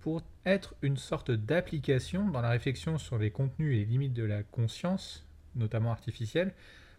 pour 0.00 0.22
être 0.44 0.74
une 0.82 0.96
sorte 0.96 1.30
d'application 1.30 2.28
dans 2.28 2.40
la 2.40 2.50
réflexion 2.50 2.98
sur 2.98 3.18
les 3.18 3.30
contenus 3.30 3.74
et 3.74 3.78
les 3.78 3.84
limites 3.84 4.12
de 4.12 4.22
la 4.22 4.42
conscience, 4.42 5.26
notamment 5.56 5.90
artificielle, 5.90 6.54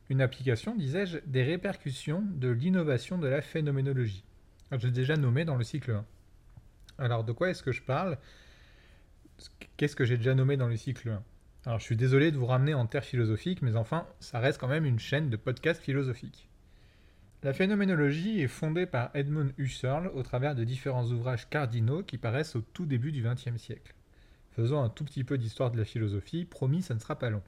une 0.09 0.21
application, 0.21 0.75
disais-je, 0.75 1.19
des 1.25 1.43
répercussions 1.43 2.21
de 2.21 2.50
l'innovation 2.50 3.17
de 3.17 3.27
la 3.27 3.41
phénoménologie. 3.41 4.24
J'ai 4.77 4.91
déjà 4.91 5.15
nommé 5.15 5.45
dans 5.45 5.55
le 5.55 5.63
cycle 5.63 5.91
1. 5.91 6.05
Alors 6.97 7.24
de 7.24 7.31
quoi 7.31 7.50
est-ce 7.50 7.63
que 7.63 7.71
je 7.71 7.81
parle? 7.81 8.17
Qu'est-ce 9.77 9.95
que 9.95 10.05
j'ai 10.05 10.17
déjà 10.17 10.33
nommé 10.36 10.57
dans 10.57 10.67
le 10.67 10.75
cycle 10.75 11.09
1 11.09 11.24
Alors 11.67 11.79
je 11.79 11.83
suis 11.83 11.97
désolé 11.97 12.31
de 12.31 12.38
vous 12.38 12.45
ramener 12.45 12.74
en 12.74 12.86
terre 12.86 13.03
philosophique, 13.03 13.62
mais 13.62 13.75
enfin, 13.75 14.07
ça 14.21 14.39
reste 14.39 14.57
quand 14.57 14.69
même 14.69 14.86
une 14.86 15.00
chaîne 15.00 15.29
de 15.29 15.36
podcasts 15.36 15.81
philosophiques. 15.81 16.47
La 17.43 17.51
phénoménologie 17.51 18.39
est 18.39 18.47
fondée 18.47 18.86
par 18.86 19.12
Edmund 19.13 19.51
Husserl 19.57 20.09
au 20.13 20.24
travers 20.24 20.55
de 20.55 20.63
différents 20.63 21.12
ouvrages 21.12 21.50
cardinaux 21.50 22.03
qui 22.03 22.17
paraissent 22.17 22.55
au 22.55 22.62
tout 22.62 22.86
début 22.86 23.12
du 23.12 23.21
XXe 23.21 23.57
siècle. 23.57 23.93
Faisons 24.51 24.81
un 24.81 24.88
tout 24.88 25.03
petit 25.03 25.25
peu 25.25 25.38
d'histoire 25.38 25.69
de 25.69 25.77
la 25.77 25.83
philosophie, 25.83 26.45
promis, 26.45 26.81
ça 26.81 26.93
ne 26.93 27.00
sera 27.00 27.19
pas 27.19 27.29
long. 27.29 27.43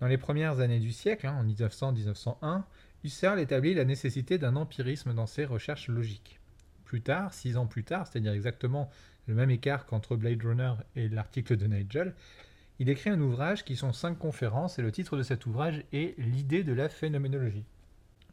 Dans 0.00 0.08
les 0.08 0.18
premières 0.18 0.60
années 0.60 0.78
du 0.78 0.92
siècle, 0.92 1.26
hein, 1.26 1.38
en 1.40 1.46
1900-1901, 1.46 2.64
Husserl 3.02 3.40
établit 3.40 3.72
la 3.72 3.86
nécessité 3.86 4.36
d'un 4.36 4.56
empirisme 4.56 5.14
dans 5.14 5.26
ses 5.26 5.46
recherches 5.46 5.88
logiques. 5.88 6.38
plus 6.84 7.00
tard, 7.00 7.32
six 7.32 7.56
ans 7.56 7.66
plus 7.66 7.84
tard, 7.84 8.06
c'est-à-dire 8.06 8.34
exactement 8.34 8.90
le 9.26 9.34
même 9.34 9.50
écart 9.50 9.86
qu'entre 9.86 10.16
Blade 10.16 10.42
Runner 10.42 10.74
et 10.96 11.08
l'article 11.08 11.56
de 11.56 11.66
Nigel, 11.66 12.14
il 12.82 12.88
écrit 12.88 13.10
un 13.10 13.20
ouvrage 13.20 13.64
qui 13.64 13.76
sont 13.76 13.92
cinq 13.92 14.18
conférences 14.18 14.80
et 14.80 14.82
le 14.82 14.90
titre 14.90 15.16
de 15.16 15.22
cet 15.22 15.46
ouvrage 15.46 15.84
est 15.92 16.18
L'idée 16.18 16.64
de 16.64 16.72
la 16.72 16.88
phénoménologie. 16.88 17.64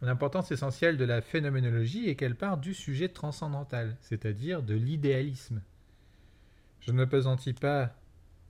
L'importance 0.02 0.52
essentielle 0.52 0.98
de 0.98 1.06
la 1.06 1.22
phénoménologie 1.22 2.10
est 2.10 2.16
qu'elle 2.16 2.34
part 2.34 2.58
du 2.58 2.74
sujet 2.74 3.10
transcendantal, 3.10 3.96
c'est-à-dire 4.02 4.64
de 4.64 4.74
l'idéalisme. 4.74 5.62
Je 6.80 6.92
ne 6.92 7.06
pesantis 7.06 7.54
pas, 7.54 7.96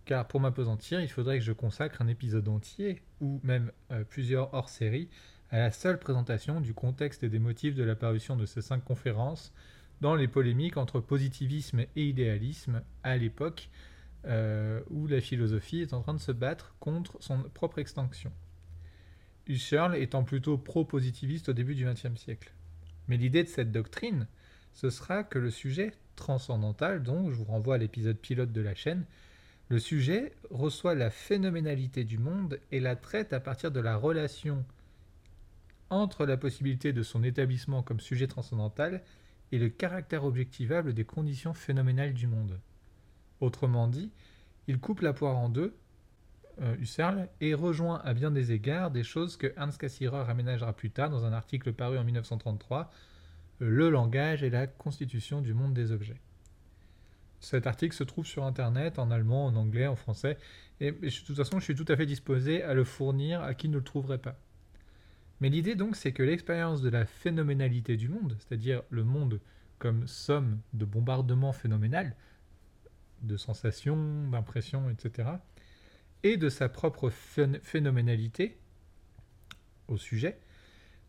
car 0.06 0.26
pour 0.26 0.40
m'apesantir, 0.40 1.02
il 1.02 1.10
faudrait 1.10 1.40
que 1.40 1.44
je 1.44 1.52
consacre 1.52 2.02
un 2.02 2.08
épisode 2.08 2.48
entier, 2.48 3.02
ou 3.20 3.42
même 3.44 3.70
euh, 3.92 4.06
plusieurs 4.06 4.54
hors-séries, 4.54 5.10
à 5.52 5.58
la 5.58 5.70
seule 5.70 6.00
présentation 6.00 6.62
du 6.62 6.74
contexte 6.74 7.24
et 7.24 7.30
des 7.30 7.40
motifs 7.40 7.76
de 7.76 7.84
la 7.84 7.98
parution 7.98 8.38
de 8.38 8.46
ces 8.46 8.62
cinq 8.62 8.86
conférences 8.86 9.52
dans 10.00 10.16
les 10.16 10.30
polémiques 10.30 10.78
entre 10.78 11.02
positivisme 11.02 11.82
et 11.98 12.06
idéalisme 12.06 12.84
à 13.04 13.18
l'époque 13.18 13.70
euh, 14.26 14.82
où 14.90 15.08
la 15.08 15.22
philosophie 15.22 15.82
est 15.82 15.94
en 15.94 16.02
train 16.02 16.14
de 16.14 16.20
se 16.20 16.32
battre 16.32 16.76
contre 16.80 17.18
son 17.22 17.44
propre 17.54 17.80
extinction. 17.80 18.32
Husserl 19.48 19.96
étant 19.96 20.24
plutôt 20.24 20.58
pro-positiviste 20.58 21.50
au 21.50 21.54
début 21.54 21.76
du 21.76 21.86
XXe 21.86 22.20
siècle. 22.20 22.54
Mais 23.08 23.18
l'idée 23.18 23.44
de 23.44 23.50
cette 23.50 23.72
doctrine, 23.72 24.28
ce 24.74 24.90
sera 24.90 25.24
que 25.24 25.40
le 25.40 25.50
sujet 25.50 25.94
transcendantal, 26.16 27.02
donc 27.02 27.32
je 27.32 27.36
vous 27.36 27.46
renvoie 27.46 27.76
à 27.76 27.78
l'épisode 27.78 28.18
pilote 28.18 28.52
de 28.52 28.62
la 28.62 28.76
chaîne, 28.76 29.06
le 29.70 29.80
sujet 29.80 30.34
reçoit 30.50 30.96
la 30.96 31.10
phénoménalité 31.10 32.04
du 32.04 32.18
monde 32.18 32.60
et 32.72 32.80
la 32.80 32.96
traite 32.96 33.34
à 33.34 33.40
partir 33.40 33.72
de 33.72 33.80
la 33.80 33.96
relation 33.96 34.66
entre 35.90 36.26
la 36.26 36.38
possibilité 36.38 36.94
de 36.94 37.04
son 37.04 37.24
établissement 37.24 37.84
comme 37.84 38.00
sujet 38.00 38.28
transcendantal 38.28 39.02
et 39.52 39.58
le 39.58 39.70
caractère 39.70 40.24
objectivable 40.24 40.94
des 40.94 41.06
conditions 41.06 41.54
phénoménales 41.54 42.14
du 42.14 42.28
monde. 42.28 42.60
Autrement 43.42 43.88
dit, 43.88 44.12
il 44.68 44.80
coupe 44.80 45.02
la 45.02 45.14
poire 45.14 45.38
en 45.38 45.50
deux, 45.50 45.76
euh, 46.62 46.76
Husserl, 46.80 47.30
et 47.40 47.54
rejoint 47.54 48.02
à 48.04 48.14
bien 48.14 48.32
des 48.32 48.52
égards 48.52 48.92
des 48.92 49.04
choses 49.04 49.38
que 49.38 49.54
Hans 49.58 49.70
Cassirer 49.72 50.26
aménagera 50.28 50.74
plus 50.74 50.92
tard 50.92 51.10
dans 51.10 51.26
un 51.26 51.34
article 51.34 51.74
paru 51.74 51.98
en 51.98 52.04
1933, 52.04 52.92
Le 53.60 53.90
langage 53.90 54.42
et 54.44 54.50
la 54.50 54.68
constitution 54.68 55.42
du 55.42 55.54
monde 55.54 55.74
des 55.74 55.92
objets. 55.92 56.20
Cet 57.40 57.68
article 57.68 57.96
se 57.96 58.04
trouve 58.04 58.26
sur 58.26 58.44
Internet, 58.44 59.00
en 59.00 59.12
allemand, 59.12 59.46
en 59.46 59.56
anglais, 59.56 59.88
en 59.88 59.96
français, 59.96 60.38
et 60.80 60.92
de 60.92 61.26
toute 61.26 61.36
façon, 61.36 61.60
je 61.60 61.66
suis 61.66 61.76
tout 61.76 61.86
à 61.88 61.96
fait 61.96 62.06
disposé 62.06 62.64
à 62.64 62.74
le 62.74 62.84
fournir 62.84 63.42
à 63.42 63.54
qui 63.54 63.70
ne 63.70 63.78
le 63.78 63.84
trouverait 63.84 64.18
pas. 64.18 64.38
Mais 65.42 65.50
l'idée 65.50 65.76
donc, 65.76 65.96
c'est 65.96 66.12
que 66.12 66.24
l'expérience 66.24 66.82
de 66.82 66.90
la 66.90 67.06
phénoménalité 67.06 67.96
du 67.96 68.10
monde, 68.10 68.36
c'est-à-dire 68.40 68.82
le 68.90 69.04
monde 69.04 69.40
comme 69.78 70.06
somme 70.08 70.60
de 70.74 70.84
bombardements 70.84 71.54
phénoménal, 71.54 72.16
de 73.22 73.38
sensations, 73.38 74.28
d'impressions, 74.30 74.90
etc., 74.90 75.30
et 76.24 76.38
de 76.38 76.50
sa 76.50 76.68
propre 76.68 77.10
phénoménalité 77.10 78.58
au 79.88 79.98
sujet. 79.98 80.40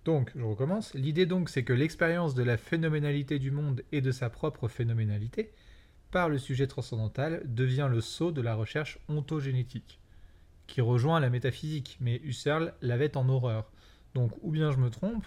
Donc, 0.05 0.33
je 0.35 0.43
recommence. 0.43 0.95
L'idée 0.95 1.27
donc, 1.27 1.49
c'est 1.49 1.65
que 1.65 1.73
l'expérience 1.73 2.35
de 2.35 2.43
la 2.43 2.57
phénoménalité 2.57 3.39
du 3.39 3.51
monde 3.51 3.83
et 3.93 4.01
de 4.01 4.13
sa 4.13 4.31
propre 4.31 4.69
phénoménalité, 4.69 5.53
par 6.11 6.29
le 6.29 6.39
sujet 6.39 6.67
transcendantal, 6.67 7.43
devient 7.45 7.89
le 7.91 8.01
sceau 8.01 8.33
de 8.33 8.41
la 8.41 8.55
recherche 8.55 8.99
ontogénétique, 9.09 10.01
qui 10.67 10.81
rejoint 10.81 11.21
la 11.21 11.31
métaphysique, 11.31 11.99
mais 12.01 12.21
Husserl 12.23 12.73
l'avait 12.81 13.17
en 13.17 13.29
horreur. 13.29 13.71
Donc 14.15 14.33
ou 14.43 14.51
bien 14.51 14.71
je 14.73 14.79
me 14.79 14.91
trompe, 14.91 15.27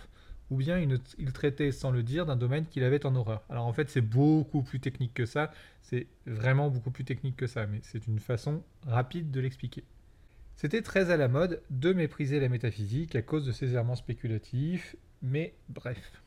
ou 0.49 0.57
bien 0.57 0.79
il, 0.79 1.31
traitait 1.33 1.71
sans 1.71 1.91
le 1.91 2.03
dire 2.03 2.25
d'un 2.25 2.35
domaine 2.35 2.65
qu'il 2.65 2.83
avait 2.83 3.05
en 3.05 3.15
horreur. 3.15 3.43
Alors 3.49 3.65
en 3.65 3.73
fait 3.73 3.89
c'est 3.89 4.01
beaucoup 4.01 4.61
plus 4.61 4.79
technique 4.79 5.13
que 5.13 5.25
ça, 5.25 5.51
c'est 5.81 6.07
vraiment 6.25 6.69
beaucoup 6.69 6.91
plus 6.91 7.05
technique 7.05 7.35
que 7.35 7.47
ça, 7.47 7.67
mais 7.67 7.79
c'est 7.83 8.07
une 8.07 8.19
façon 8.19 8.61
rapide 8.85 9.31
de 9.31 9.39
l'expliquer. 9.39 9.83
C'était 10.55 10.81
très 10.81 11.09
à 11.09 11.17
la 11.17 11.27
mode 11.27 11.61
de 11.69 11.93
mépriser 11.93 12.39
la 12.39 12.49
métaphysique 12.49 13.15
à 13.15 13.21
cause 13.21 13.45
de 13.45 13.51
ses 13.51 13.73
errements 13.73 13.95
spéculatifs, 13.95 14.95
mais 15.21 15.53
bref. 15.69 16.21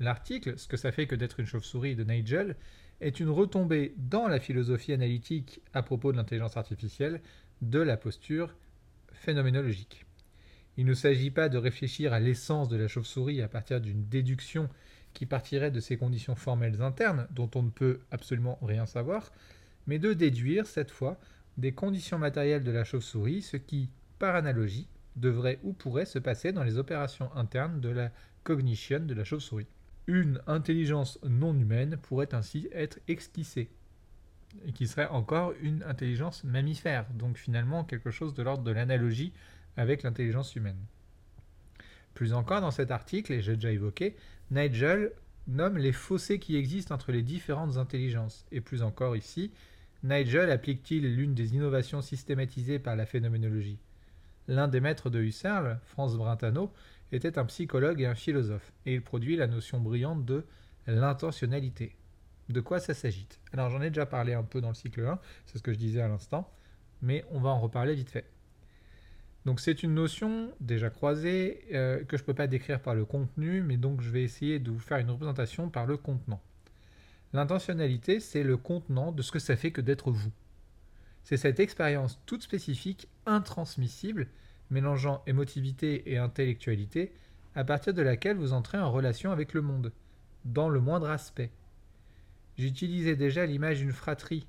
L'article, 0.00 0.58
ce 0.58 0.66
que 0.66 0.76
ça 0.76 0.92
fait 0.92 1.06
que 1.06 1.14
d'être 1.14 1.40
une 1.40 1.46
chauve-souris 1.46 1.94
de 1.94 2.04
Nigel, 2.04 2.56
est 3.00 3.20
une 3.20 3.30
retombée 3.30 3.94
dans 3.96 4.28
la 4.28 4.40
philosophie 4.40 4.92
analytique 4.92 5.60
à 5.72 5.82
propos 5.82 6.12
de 6.12 6.16
l'intelligence 6.16 6.56
artificielle 6.56 7.20
de 7.62 7.78
la 7.78 7.96
posture 7.96 8.54
phénoménologique. 9.12 10.06
Il 10.76 10.86
ne 10.86 10.94
s'agit 10.94 11.30
pas 11.30 11.48
de 11.48 11.58
réfléchir 11.58 12.12
à 12.12 12.20
l'essence 12.20 12.68
de 12.68 12.76
la 12.76 12.88
chauve-souris 12.88 13.42
à 13.42 13.48
partir 13.48 13.80
d'une 13.80 14.04
déduction 14.06 14.68
qui 15.12 15.26
partirait 15.26 15.70
de 15.70 15.80
ses 15.80 15.96
conditions 15.96 16.36
formelles 16.36 16.82
internes, 16.82 17.26
dont 17.32 17.50
on 17.54 17.62
ne 17.62 17.70
peut 17.70 18.00
absolument 18.10 18.58
rien 18.62 18.86
savoir, 18.86 19.32
mais 19.86 19.98
de 19.98 20.12
déduire, 20.12 20.66
cette 20.66 20.90
fois, 20.90 21.18
des 21.56 21.72
conditions 21.72 22.18
matérielles 22.18 22.64
de 22.64 22.70
la 22.70 22.84
chauve-souris, 22.84 23.42
ce 23.42 23.56
qui, 23.56 23.88
par 24.18 24.36
analogie, 24.36 24.86
devrait 25.16 25.58
ou 25.64 25.72
pourrait 25.72 26.06
se 26.06 26.18
passer 26.18 26.52
dans 26.52 26.62
les 26.62 26.78
opérations 26.78 27.34
internes 27.34 27.80
de 27.80 27.88
la 27.88 28.12
cognition 28.44 29.00
de 29.00 29.14
la 29.14 29.24
chauve-souris. 29.24 29.66
Une 30.06 30.40
intelligence 30.46 31.18
non 31.24 31.54
humaine 31.54 31.96
pourrait 32.00 32.34
ainsi 32.34 32.68
être 32.72 32.98
esquissée, 33.08 33.70
et 34.64 34.72
qui 34.72 34.86
serait 34.86 35.08
encore 35.08 35.52
une 35.60 35.82
intelligence 35.82 36.44
mammifère, 36.44 37.06
donc 37.14 37.36
finalement 37.36 37.84
quelque 37.84 38.10
chose 38.10 38.34
de 38.34 38.42
l'ordre 38.42 38.64
de 38.64 38.72
l'analogie 38.72 39.32
avec 39.76 40.02
l'intelligence 40.02 40.54
humaine. 40.56 40.78
Plus 42.14 42.32
encore, 42.32 42.60
dans 42.60 42.70
cet 42.70 42.90
article, 42.90 43.32
et 43.32 43.40
j'ai 43.40 43.54
déjà 43.54 43.72
évoqué, 43.72 44.16
Nigel 44.50 45.12
nomme 45.46 45.78
les 45.78 45.92
fossés 45.92 46.38
qui 46.38 46.56
existent 46.56 46.94
entre 46.94 47.12
les 47.12 47.22
différentes 47.22 47.76
intelligences. 47.76 48.46
Et 48.52 48.60
plus 48.60 48.82
encore 48.82 49.16
ici, 49.16 49.52
Nigel 50.02 50.50
applique-t-il 50.50 51.14
l'une 51.14 51.34
des 51.34 51.54
innovations 51.54 52.02
systématisées 52.02 52.78
par 52.78 52.96
la 52.96 53.06
phénoménologie? 53.06 53.78
L'un 54.48 54.68
des 54.68 54.80
maîtres 54.80 55.10
de 55.10 55.20
Husserl, 55.20 55.78
Franz 55.84 56.16
Brentano, 56.16 56.72
était 57.12 57.38
un 57.38 57.44
psychologue 57.44 58.00
et 58.00 58.06
un 58.06 58.14
philosophe, 58.14 58.72
et 58.86 58.94
il 58.94 59.02
produit 59.02 59.36
la 59.36 59.46
notion 59.46 59.80
brillante 59.80 60.24
de 60.24 60.44
l'intentionnalité. 60.86 61.96
De 62.48 62.60
quoi 62.60 62.80
ça 62.80 62.94
s'agit? 62.94 63.28
Alors 63.52 63.70
j'en 63.70 63.82
ai 63.82 63.90
déjà 63.90 64.06
parlé 64.06 64.34
un 64.34 64.42
peu 64.42 64.60
dans 64.60 64.68
le 64.68 64.74
cycle 64.74 65.04
1, 65.06 65.18
c'est 65.46 65.58
ce 65.58 65.62
que 65.62 65.72
je 65.72 65.78
disais 65.78 66.00
à 66.00 66.08
l'instant, 66.08 66.52
mais 67.02 67.24
on 67.30 67.40
va 67.40 67.50
en 67.50 67.60
reparler 67.60 67.94
vite 67.94 68.10
fait. 68.10 68.26
Donc 69.46 69.60
c'est 69.60 69.82
une 69.82 69.94
notion 69.94 70.52
déjà 70.60 70.90
croisée 70.90 71.64
euh, 71.72 72.04
que 72.04 72.16
je 72.16 72.22
ne 72.22 72.26
peux 72.26 72.34
pas 72.34 72.46
décrire 72.46 72.80
par 72.80 72.94
le 72.94 73.04
contenu, 73.04 73.62
mais 73.62 73.76
donc 73.76 74.02
je 74.02 74.10
vais 74.10 74.22
essayer 74.22 74.58
de 74.58 74.70
vous 74.70 74.78
faire 74.78 74.98
une 74.98 75.10
représentation 75.10 75.70
par 75.70 75.86
le 75.86 75.96
contenant. 75.96 76.42
L'intentionnalité, 77.32 78.20
c'est 78.20 78.42
le 78.42 78.56
contenant 78.56 79.12
de 79.12 79.22
ce 79.22 79.32
que 79.32 79.38
ça 79.38 79.56
fait 79.56 79.70
que 79.70 79.80
d'être 79.80 80.10
vous. 80.10 80.32
C'est 81.22 81.36
cette 81.36 81.60
expérience 81.60 82.20
toute 82.26 82.42
spécifique, 82.42 83.08
intransmissible, 83.24 84.26
mélangeant 84.70 85.22
émotivité 85.26 86.10
et 86.12 86.18
intellectualité, 86.18 87.12
à 87.54 87.64
partir 87.64 87.94
de 87.94 88.02
laquelle 88.02 88.36
vous 88.36 88.52
entrez 88.52 88.78
en 88.78 88.90
relation 88.90 89.32
avec 89.32 89.54
le 89.54 89.62
monde, 89.62 89.92
dans 90.44 90.68
le 90.68 90.80
moindre 90.80 91.10
aspect. 91.10 91.50
J'utilisais 92.58 93.16
déjà 93.16 93.46
l'image 93.46 93.78
d'une 93.78 93.92
fratrie 93.92 94.46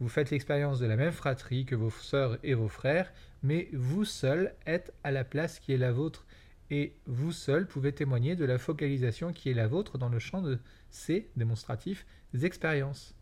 vous 0.00 0.08
faites 0.08 0.30
l'expérience 0.30 0.78
de 0.78 0.86
la 0.86 0.96
même 0.96 1.12
fratrie 1.12 1.64
que 1.64 1.74
vos 1.74 1.90
sœurs 1.90 2.38
et 2.42 2.54
vos 2.54 2.68
frères, 2.68 3.12
mais 3.42 3.68
vous 3.72 4.04
seul 4.04 4.54
êtes 4.66 4.92
à 5.04 5.10
la 5.10 5.24
place 5.24 5.58
qui 5.58 5.72
est 5.72 5.78
la 5.78 5.92
vôtre, 5.92 6.26
et 6.70 6.94
vous 7.06 7.32
seul 7.32 7.66
pouvez 7.66 7.92
témoigner 7.92 8.34
de 8.34 8.44
la 8.44 8.58
focalisation 8.58 9.32
qui 9.32 9.50
est 9.50 9.54
la 9.54 9.68
vôtre 9.68 9.98
dans 9.98 10.08
le 10.08 10.18
champ 10.18 10.40
de 10.40 10.58
ces 10.90 11.28
démonstratifs 11.36 12.06
expériences. 12.42 13.14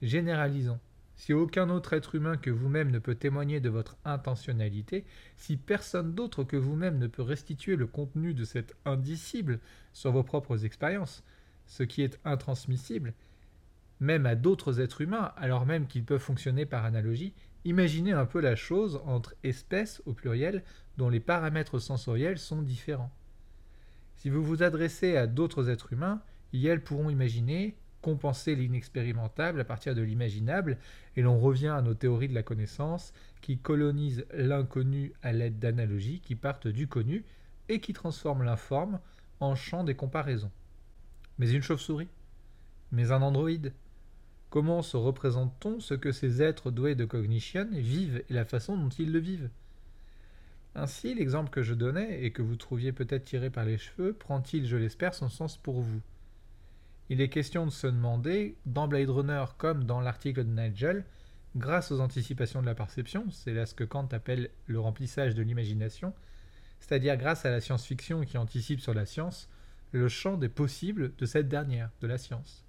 Généralisons. 0.00 0.80
Si 1.14 1.32
aucun 1.32 1.68
autre 1.68 1.92
être 1.92 2.14
humain 2.14 2.36
que 2.36 2.50
vous-même 2.50 2.90
ne 2.90 2.98
peut 2.98 3.14
témoigner 3.14 3.60
de 3.60 3.68
votre 3.68 3.96
intentionnalité, 4.04 5.04
si 5.36 5.56
personne 5.56 6.14
d'autre 6.14 6.42
que 6.42 6.56
vous-même 6.56 6.98
ne 6.98 7.06
peut 7.06 7.22
restituer 7.22 7.76
le 7.76 7.86
contenu 7.86 8.34
de 8.34 8.44
cet 8.44 8.74
indicible 8.84 9.60
sur 9.92 10.10
vos 10.10 10.24
propres 10.24 10.64
expériences, 10.64 11.22
ce 11.66 11.82
qui 11.82 12.02
est 12.02 12.18
intransmissible, 12.24 13.12
même 14.00 14.26
à 14.26 14.34
d'autres 14.34 14.80
êtres 14.80 15.00
humains, 15.00 15.32
alors 15.36 15.66
même 15.66 15.86
qu'ils 15.86 16.04
peuvent 16.04 16.20
fonctionner 16.20 16.66
par 16.66 16.84
analogie, 16.84 17.34
imaginez 17.64 18.12
un 18.12 18.26
peu 18.26 18.40
la 18.40 18.56
chose 18.56 19.00
entre 19.04 19.34
espèces 19.44 20.02
au 20.06 20.12
pluriel 20.12 20.64
dont 20.96 21.08
les 21.08 21.20
paramètres 21.20 21.78
sensoriels 21.78 22.38
sont 22.38 22.62
différents. 22.62 23.12
Si 24.16 24.30
vous 24.30 24.42
vous 24.42 24.62
adressez 24.62 25.16
à 25.16 25.26
d'autres 25.26 25.68
êtres 25.68 25.92
humains, 25.92 26.22
ils 26.52 26.80
pourront 26.80 27.10
imaginer, 27.10 27.76
compenser 28.02 28.54
l'inexpérimentable 28.54 29.60
à 29.60 29.64
partir 29.64 29.94
de 29.94 30.02
l'imaginable, 30.02 30.78
et 31.16 31.22
l'on 31.22 31.38
revient 31.38 31.68
à 31.68 31.82
nos 31.82 31.94
théories 31.94 32.28
de 32.28 32.34
la 32.34 32.42
connaissance 32.42 33.12
qui 33.40 33.58
colonisent 33.58 34.26
l'inconnu 34.34 35.12
à 35.22 35.32
l'aide 35.32 35.58
d'analogies 35.58 36.20
qui 36.20 36.34
partent 36.34 36.68
du 36.68 36.88
connu 36.88 37.24
et 37.68 37.80
qui 37.80 37.92
transforment 37.92 38.42
l'informe 38.42 39.00
en 39.40 39.54
champ 39.54 39.84
des 39.84 39.94
comparaisons. 39.94 40.50
Mais 41.38 41.50
une 41.50 41.62
chauve-souris? 41.62 42.08
Mais 42.90 43.12
un 43.12 43.22
androïde? 43.22 43.72
Comment 44.52 44.82
se 44.82 44.98
représente-t-on 44.98 45.80
ce 45.80 45.94
que 45.94 46.12
ces 46.12 46.42
êtres 46.42 46.70
doués 46.70 46.94
de 46.94 47.06
cognition 47.06 47.66
vivent 47.72 48.22
et 48.28 48.34
la 48.34 48.44
façon 48.44 48.76
dont 48.76 48.90
ils 48.90 49.10
le 49.10 49.18
vivent? 49.18 49.48
Ainsi, 50.74 51.14
l'exemple 51.14 51.48
que 51.48 51.62
je 51.62 51.72
donnais, 51.72 52.22
et 52.22 52.32
que 52.32 52.42
vous 52.42 52.56
trouviez 52.56 52.92
peut-être 52.92 53.24
tiré 53.24 53.48
par 53.48 53.64
les 53.64 53.78
cheveux, 53.78 54.12
prend-il, 54.12 54.66
je 54.66 54.76
l'espère, 54.76 55.14
son 55.14 55.30
sens 55.30 55.56
pour 55.56 55.80
vous? 55.80 56.02
Il 57.08 57.22
est 57.22 57.30
question 57.30 57.64
de 57.64 57.70
se 57.70 57.86
demander, 57.86 58.58
dans 58.66 58.88
Blade 58.88 59.08
Runner 59.08 59.42
comme 59.56 59.84
dans 59.84 60.02
l'article 60.02 60.44
de 60.44 60.60
Nigel, 60.60 61.06
grâce 61.56 61.90
aux 61.90 62.00
anticipations 62.00 62.60
de 62.60 62.66
la 62.66 62.74
perception, 62.74 63.24
c'est 63.30 63.54
là 63.54 63.64
ce 63.64 63.72
que 63.72 63.84
Kant 63.84 64.08
appelle 64.12 64.50
le 64.66 64.80
remplissage 64.80 65.34
de 65.34 65.42
l'imagination, 65.42 66.12
c'est-à-dire 66.78 67.16
grâce 67.16 67.46
à 67.46 67.50
la 67.50 67.62
science-fiction 67.62 68.26
qui 68.26 68.36
anticipe 68.36 68.82
sur 68.82 68.92
la 68.92 69.06
science, 69.06 69.48
le 69.92 70.10
champ 70.10 70.36
des 70.36 70.50
possibles 70.50 71.16
de 71.16 71.24
cette 71.24 71.48
dernière, 71.48 71.88
de 72.02 72.06
la 72.06 72.18
science. 72.18 72.66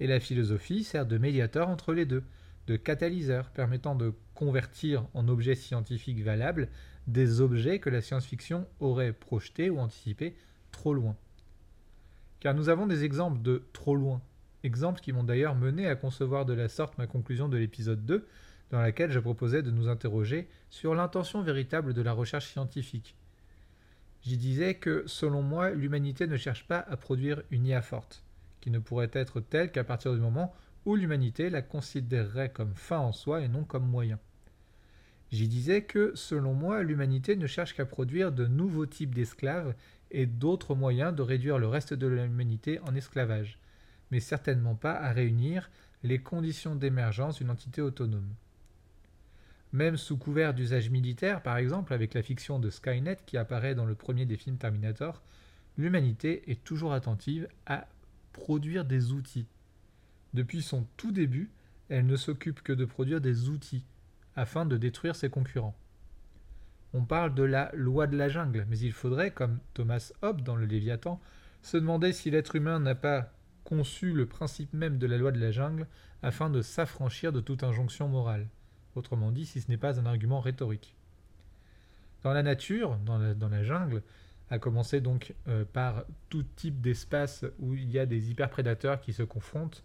Et 0.00 0.06
la 0.06 0.18
philosophie 0.18 0.82
sert 0.82 1.06
de 1.06 1.18
médiateur 1.18 1.68
entre 1.68 1.92
les 1.92 2.06
deux, 2.06 2.24
de 2.66 2.76
catalyseur 2.76 3.50
permettant 3.50 3.94
de 3.94 4.14
convertir 4.34 5.06
en 5.14 5.28
objets 5.28 5.54
scientifiques 5.54 6.22
valables 6.22 6.68
des 7.06 7.40
objets 7.40 7.78
que 7.78 7.90
la 7.90 8.00
science-fiction 8.00 8.66
aurait 8.80 9.12
projetés 9.12 9.70
ou 9.70 9.78
anticipés 9.78 10.36
trop 10.72 10.94
loin. 10.94 11.16
Car 12.40 12.54
nous 12.54 12.68
avons 12.68 12.86
des 12.86 13.04
exemples 13.04 13.42
de 13.42 13.64
trop 13.72 13.96
loin, 13.96 14.22
exemples 14.62 15.00
qui 15.00 15.12
m'ont 15.12 15.24
d'ailleurs 15.24 15.54
mené 15.54 15.86
à 15.86 15.96
concevoir 15.96 16.46
de 16.46 16.54
la 16.54 16.68
sorte 16.68 16.96
ma 16.96 17.06
conclusion 17.06 17.48
de 17.48 17.56
l'épisode 17.56 18.04
2, 18.06 18.26
dans 18.70 18.80
laquelle 18.80 19.10
je 19.10 19.18
proposais 19.18 19.62
de 19.62 19.70
nous 19.70 19.88
interroger 19.88 20.48
sur 20.70 20.94
l'intention 20.94 21.42
véritable 21.42 21.92
de 21.92 22.02
la 22.02 22.12
recherche 22.12 22.46
scientifique. 22.46 23.16
J'y 24.22 24.36
disais 24.36 24.74
que, 24.74 25.02
selon 25.06 25.42
moi, 25.42 25.70
l'humanité 25.70 26.26
ne 26.26 26.36
cherche 26.36 26.66
pas 26.66 26.78
à 26.78 26.96
produire 26.96 27.42
une 27.50 27.66
IA 27.66 27.82
forte, 27.82 28.22
qui 28.60 28.70
ne 28.70 28.78
pourrait 28.78 29.10
être 29.12 29.40
telle 29.40 29.72
qu'à 29.72 29.84
partir 29.84 30.14
du 30.14 30.20
moment 30.20 30.54
où 30.86 30.96
l'humanité 30.96 31.50
la 31.50 31.62
considérerait 31.62 32.50
comme 32.50 32.74
fin 32.74 32.98
en 32.98 33.12
soi 33.12 33.42
et 33.42 33.48
non 33.48 33.64
comme 33.64 33.86
moyen. 33.86 34.18
J'y 35.30 35.46
disais 35.46 35.82
que, 35.82 36.12
selon 36.14 36.54
moi, 36.54 36.82
l'humanité 36.82 37.36
ne 37.36 37.46
cherche 37.46 37.74
qu'à 37.74 37.86
produire 37.86 38.32
de 38.32 38.46
nouveaux 38.46 38.86
types 38.86 39.14
d'esclaves 39.14 39.74
et 40.10 40.26
d'autres 40.26 40.74
moyens 40.74 41.14
de 41.14 41.22
réduire 41.22 41.58
le 41.58 41.68
reste 41.68 41.94
de 41.94 42.06
l'humanité 42.06 42.80
en 42.80 42.94
esclavage, 42.94 43.58
mais 44.10 44.18
certainement 44.18 44.74
pas 44.74 44.94
à 44.94 45.12
réunir 45.12 45.70
les 46.02 46.18
conditions 46.18 46.74
d'émergence 46.74 47.36
d'une 47.38 47.50
entité 47.50 47.80
autonome. 47.80 48.34
Même 49.72 49.96
sous 49.96 50.16
couvert 50.16 50.52
d'usage 50.52 50.90
militaire, 50.90 51.42
par 51.42 51.58
exemple, 51.58 51.92
avec 51.92 52.14
la 52.14 52.22
fiction 52.22 52.58
de 52.58 52.70
Skynet 52.70 53.18
qui 53.24 53.36
apparaît 53.36 53.76
dans 53.76 53.84
le 53.84 53.94
premier 53.94 54.26
des 54.26 54.36
films 54.36 54.56
Terminator, 54.56 55.22
l'humanité 55.78 56.50
est 56.50 56.64
toujours 56.64 56.92
attentive 56.92 57.46
à 57.66 57.86
produire 58.32 58.84
des 58.84 59.12
outils. 59.12 59.46
Depuis 60.34 60.62
son 60.62 60.86
tout 60.96 61.12
début, 61.12 61.50
elle 61.88 62.06
ne 62.06 62.16
s'occupe 62.16 62.62
que 62.62 62.72
de 62.72 62.84
produire 62.84 63.20
des 63.20 63.48
outils, 63.48 63.84
afin 64.36 64.64
de 64.64 64.76
détruire 64.76 65.16
ses 65.16 65.28
concurrents. 65.30 65.76
On 66.92 67.04
parle 67.04 67.34
de 67.34 67.42
la 67.42 67.70
loi 67.74 68.06
de 68.06 68.16
la 68.16 68.28
jungle, 68.28 68.66
mais 68.68 68.78
il 68.78 68.92
faudrait, 68.92 69.30
comme 69.30 69.58
Thomas 69.74 70.12
Hobbes 70.22 70.42
dans 70.42 70.56
le 70.56 70.66
Léviathan, 70.66 71.20
se 71.62 71.76
demander 71.76 72.12
si 72.12 72.30
l'être 72.30 72.56
humain 72.56 72.80
n'a 72.80 72.94
pas 72.94 73.32
conçu 73.64 74.12
le 74.12 74.26
principe 74.26 74.72
même 74.72 74.98
de 74.98 75.06
la 75.06 75.18
loi 75.18 75.30
de 75.30 75.38
la 75.38 75.52
jungle 75.52 75.86
afin 76.22 76.50
de 76.50 76.62
s'affranchir 76.62 77.32
de 77.32 77.40
toute 77.40 77.62
injonction 77.62 78.08
morale. 78.08 78.48
Autrement 78.96 79.30
dit, 79.30 79.46
si 79.46 79.60
ce 79.60 79.68
n'est 79.68 79.76
pas 79.76 80.00
un 80.00 80.06
argument 80.06 80.40
rhétorique. 80.40 80.96
Dans 82.22 82.32
la 82.32 82.42
nature, 82.42 82.98
dans 83.06 83.18
la, 83.18 83.62
jungle, 83.62 84.02
à 84.50 84.58
commencer 84.58 85.00
donc 85.00 85.34
euh, 85.48 85.64
par 85.64 86.04
tout 86.28 86.42
type 86.42 86.80
d'espace 86.80 87.44
où 87.60 87.74
il 87.74 87.90
y 87.90 87.98
a 87.98 88.06
des 88.06 88.30
hyperprédateurs 88.30 89.00
qui 89.00 89.12
se 89.12 89.22
confrontent, 89.22 89.84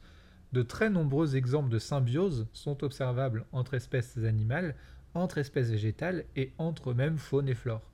de 0.54 0.64
très 0.64 0.90
nombreux 0.90 1.36
exemples 1.36 1.70
de 1.70 1.80
symbiose 1.80 2.48
sont 2.52 2.84
observables 2.84 3.46
entre 3.52 3.76
espèces 3.76 4.18
animales, 4.18 4.76
entre 5.14 5.38
espèces 5.38 5.70
végétales 5.70 6.26
et 6.36 6.52
entre 6.58 6.94
même 6.94 7.18
faune 7.18 7.48
et 7.48 7.54
flore. 7.54 7.92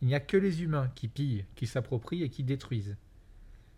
Il 0.00 0.08
n'y 0.08 0.14
a 0.14 0.20
que 0.20 0.36
les 0.36 0.62
humains 0.62 0.90
qui 0.94 1.08
pillent, 1.08 1.44
qui 1.56 1.66
s'approprient 1.66 2.22
et 2.22 2.30
qui 2.30 2.44
détruisent. 2.44 2.96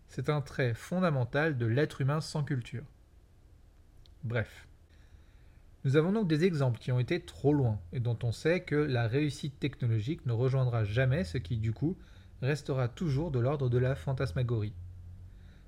C'est 0.07 0.29
un 0.29 0.41
trait 0.41 0.73
fondamental 0.73 1.57
de 1.57 1.65
l'être 1.65 2.01
humain 2.01 2.21
sans 2.21 2.43
culture. 2.43 2.83
Bref. 4.23 4.67
Nous 5.83 5.95
avons 5.95 6.11
donc 6.11 6.27
des 6.27 6.43
exemples 6.43 6.79
qui 6.79 6.91
ont 6.91 6.99
été 6.99 7.19
trop 7.19 7.53
loin 7.53 7.79
et 7.91 7.99
dont 7.99 8.17
on 8.21 8.31
sait 8.31 8.61
que 8.61 8.75
la 8.75 9.07
réussite 9.07 9.59
technologique 9.59 10.25
ne 10.27 10.33
rejoindra 10.33 10.83
jamais 10.83 11.23
ce 11.23 11.39
qui, 11.39 11.57
du 11.57 11.73
coup, 11.73 11.97
restera 12.41 12.87
toujours 12.87 13.31
de 13.31 13.39
l'ordre 13.39 13.67
de 13.67 13.79
la 13.79 13.95
fantasmagorie. 13.95 14.73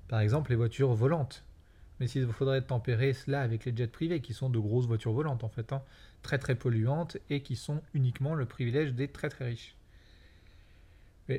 Par 0.06 0.20
exemple, 0.20 0.50
les 0.50 0.56
voitures 0.56 0.94
volantes, 0.94 1.44
mais 1.98 2.06
s'il 2.06 2.26
faudrait 2.28 2.62
tempérer 2.62 3.12
cela 3.12 3.40
avec 3.40 3.64
les 3.64 3.76
jets 3.76 3.88
privés, 3.88 4.20
qui 4.20 4.34
sont 4.34 4.50
de 4.50 4.58
grosses 4.58 4.86
voitures 4.86 5.12
volantes 5.12 5.42
en 5.42 5.48
fait, 5.48 5.72
hein, 5.72 5.82
très 6.22 6.38
très 6.38 6.54
polluantes 6.54 7.16
et 7.28 7.42
qui 7.42 7.56
sont 7.56 7.82
uniquement 7.92 8.34
le 8.34 8.46
privilège 8.46 8.92
des 8.92 9.08
très 9.08 9.28
très 9.28 9.46
riches. 9.46 9.76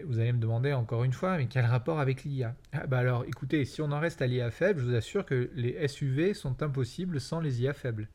Vous 0.06 0.20
allez 0.20 0.34
me 0.34 0.40
demander 0.40 0.74
encore 0.74 1.04
une 1.04 1.14
fois, 1.14 1.38
mais 1.38 1.46
quel 1.46 1.66
rapport 1.66 2.00
avec 2.00 2.24
l'IA 2.24 2.56
ah, 2.74 2.88
bah 2.88 2.98
alors 2.98 3.24
écoutez, 3.26 3.64
si 3.66 3.82
on 3.82 3.92
en 3.92 4.00
reste 4.00 4.22
à 4.22 4.28
l'IA 4.28 4.50
faible, 4.50 4.82
je 4.82 4.86
vous 4.86 4.96
assure 4.96 5.26
que 5.26 5.52
les 5.54 5.88
SUV 5.88 6.34
sont 6.34 6.64
impossibles 6.64 7.22
sans 7.22 7.40
les 7.40 7.62
IA 7.62 7.74
faibles. 7.74 8.10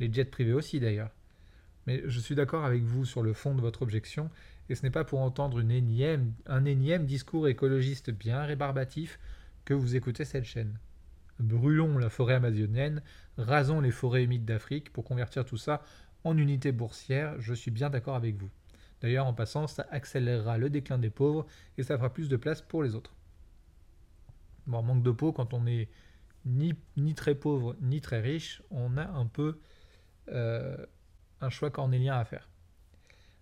Les 0.00 0.12
jets 0.12 0.24
privés 0.24 0.52
aussi 0.52 0.80
d'ailleurs. 0.80 1.10
Mais 1.86 2.02
je 2.06 2.20
suis 2.20 2.34
d'accord 2.34 2.64
avec 2.64 2.82
vous 2.82 3.04
sur 3.04 3.22
le 3.22 3.32
fond 3.32 3.54
de 3.54 3.60
votre 3.60 3.82
objection, 3.82 4.30
et 4.68 4.74
ce 4.74 4.82
n'est 4.82 4.90
pas 4.90 5.04
pour 5.04 5.20
entendre 5.20 5.60
un 5.60 6.64
énième 6.64 7.04
discours 7.06 7.48
écologiste 7.48 8.10
bien 8.10 8.42
rébarbatif 8.44 9.18
que 9.64 9.74
vous 9.74 9.94
écoutez 9.96 10.24
cette 10.24 10.44
chaîne 10.44 10.78
brûlons 11.40 11.98
la 11.98 12.10
forêt 12.10 12.34
amazonienne, 12.34 13.02
rasons 13.36 13.80
les 13.80 13.90
forêts 13.90 14.24
humides 14.24 14.44
d'Afrique 14.44 14.92
pour 14.92 15.04
convertir 15.04 15.44
tout 15.44 15.56
ça 15.56 15.82
en 16.22 16.36
unités 16.38 16.72
boursières, 16.72 17.40
je 17.40 17.54
suis 17.54 17.70
bien 17.70 17.90
d'accord 17.90 18.16
avec 18.16 18.36
vous. 18.36 18.50
D'ailleurs, 19.00 19.26
en 19.26 19.34
passant, 19.34 19.66
ça 19.66 19.86
accélérera 19.90 20.56
le 20.56 20.70
déclin 20.70 20.98
des 20.98 21.10
pauvres 21.10 21.46
et 21.76 21.82
ça 21.82 21.96
fera 21.98 22.12
plus 22.12 22.28
de 22.28 22.36
place 22.36 22.62
pour 22.62 22.82
les 22.82 22.94
autres. 22.94 23.14
Bon, 24.66 24.82
manque 24.82 25.02
de 25.02 25.10
peau, 25.10 25.32
quand 25.32 25.52
on 25.52 25.66
est 25.66 25.88
ni, 26.46 26.74
ni 26.96 27.14
très 27.14 27.34
pauvre 27.34 27.76
ni 27.82 28.00
très 28.00 28.20
riche, 28.20 28.62
on 28.70 28.96
a 28.96 29.06
un 29.06 29.26
peu 29.26 29.58
un 30.32 31.50
choix 31.50 31.70
cornélien 31.70 32.16
à 32.16 32.24
faire. 32.24 32.48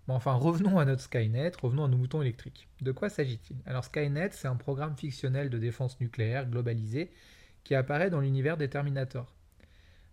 Bon, 0.08 0.14
enfin, 0.14 0.32
revenons 0.32 0.78
à 0.80 0.84
notre 0.84 1.02
Skynet, 1.02 1.52
revenons 1.60 1.84
à 1.84 1.88
nos 1.88 1.96
moutons 1.96 2.22
électriques. 2.22 2.68
De 2.80 2.90
quoi 2.90 3.08
s'agit-il? 3.08 3.56
Alors 3.66 3.84
Skynet, 3.84 4.30
c'est 4.32 4.48
un 4.48 4.56
programme 4.56 4.96
fictionnel 4.96 5.48
de 5.48 5.58
défense 5.58 6.00
nucléaire 6.00 6.48
globalisé 6.48 7.12
qui 7.62 7.76
apparaît 7.76 8.10
dans 8.10 8.20
l'univers 8.20 8.56
des 8.56 8.68
Terminator. 8.68 9.32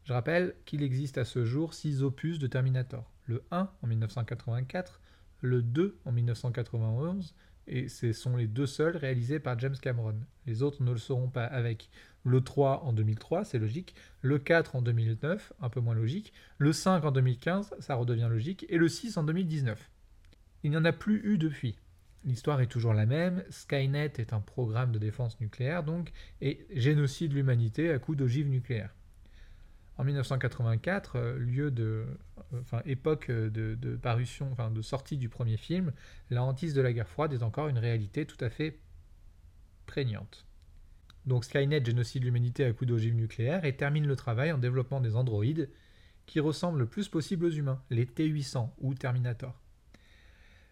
Je 0.04 0.14
rappelle 0.14 0.56
qu'il 0.66 0.84
existe 0.84 1.18
à 1.18 1.26
ce 1.26 1.44
jour 1.44 1.74
six 1.74 2.04
opus 2.04 2.38
de 2.38 2.48
Terminator. 2.48 3.12
Le 3.26 3.44
1 3.50 3.70
en 3.82 3.88
1984, 3.88 5.02
le 5.42 5.64
2 5.64 6.00
en 6.06 6.12
1991, 6.12 7.34
et 7.70 7.88
ce 7.88 8.12
sont 8.12 8.36
les 8.36 8.48
deux 8.48 8.66
seuls 8.66 8.98
réalisés 8.98 9.40
par 9.40 9.58
James 9.60 9.76
Cameron. 9.80 10.16
Les 10.46 10.64
autres 10.64 10.84
ne 10.84 10.92
le 10.92 10.98
seront 10.98 11.30
pas 11.30 11.46
avec 11.46 11.90
le 12.24 12.42
3 12.42 12.84
en 12.84 12.92
2003, 12.92 13.46
c'est 13.46 13.60
logique, 13.60 13.96
le 14.22 14.40
4 14.40 14.76
en 14.76 14.82
2009, 14.82 15.54
un 15.62 15.70
peu 15.70 15.80
moins 15.80 15.94
logique, 15.94 16.34
le 16.58 16.74
5 16.74 17.06
en 17.06 17.12
2015, 17.12 17.76
ça 17.80 17.96
redevient 17.96 18.28
logique, 18.30 18.66
et 18.70 18.78
le 18.78 18.90
6 18.90 19.18
en 19.18 19.24
2019. 19.24 19.90
Il 20.64 20.72
n'y 20.72 20.78
en 20.78 20.84
a 20.84 20.92
plus 20.92 21.22
eu 21.24 21.38
depuis. 21.38 21.78
L'histoire 22.26 22.60
est 22.60 22.68
toujours 22.68 22.94
la 22.94 23.06
même. 23.06 23.46
Skynet 23.50 24.14
est 24.18 24.34
un 24.34 24.42
programme 24.42 24.92
de 24.92 25.00
défense 25.00 25.40
nucléaire, 25.40 25.84
donc, 25.84 26.12
et 26.42 26.68
génocide 26.74 27.34
l'humanité 27.34 27.92
à 27.92 28.00
coup 28.00 28.16
d'ogives 28.16 28.50
nucléaires. 28.50 28.94
En 30.00 30.06
1984, 30.06 31.18
euh, 31.18 31.38
lieu 31.38 31.72
de, 31.72 32.06
euh, 32.54 32.82
époque 32.86 33.30
de, 33.30 33.76
de, 33.76 33.96
parution, 33.98 34.56
de 34.74 34.82
sortie 34.82 35.18
du 35.18 35.28
premier 35.28 35.58
film, 35.58 35.92
la 36.30 36.42
hantise 36.42 36.74
de 36.74 36.80
la 36.80 36.94
guerre 36.94 37.10
froide 37.10 37.34
est 37.34 37.44
encore 37.44 37.68
une 37.68 37.78
réalité 37.78 38.26
tout 38.26 38.38
à 38.40 38.50
fait 38.50 38.80
prégnante. 39.86 40.46
Donc 41.26 41.44
Skynet 41.44 41.84
génocide 41.84 42.24
l'humanité 42.24 42.64
à 42.64 42.72
coup 42.72 42.86
d'ogives 42.86 43.14
nucléaires 43.14 43.66
et 43.66 43.76
termine 43.76 44.08
le 44.08 44.16
travail 44.16 44.54
en 44.54 44.58
développant 44.58 45.02
des 45.02 45.18
androïdes 45.18 45.70
qui 46.28 46.40
ressemblent 46.40 46.80
le 46.80 46.86
plus 46.86 47.10
possible 47.10 47.44
aux 47.44 47.52
humains, 47.52 47.84
les 47.90 48.06
T-800 48.06 48.70
ou 48.80 48.94
Terminator. 48.94 49.60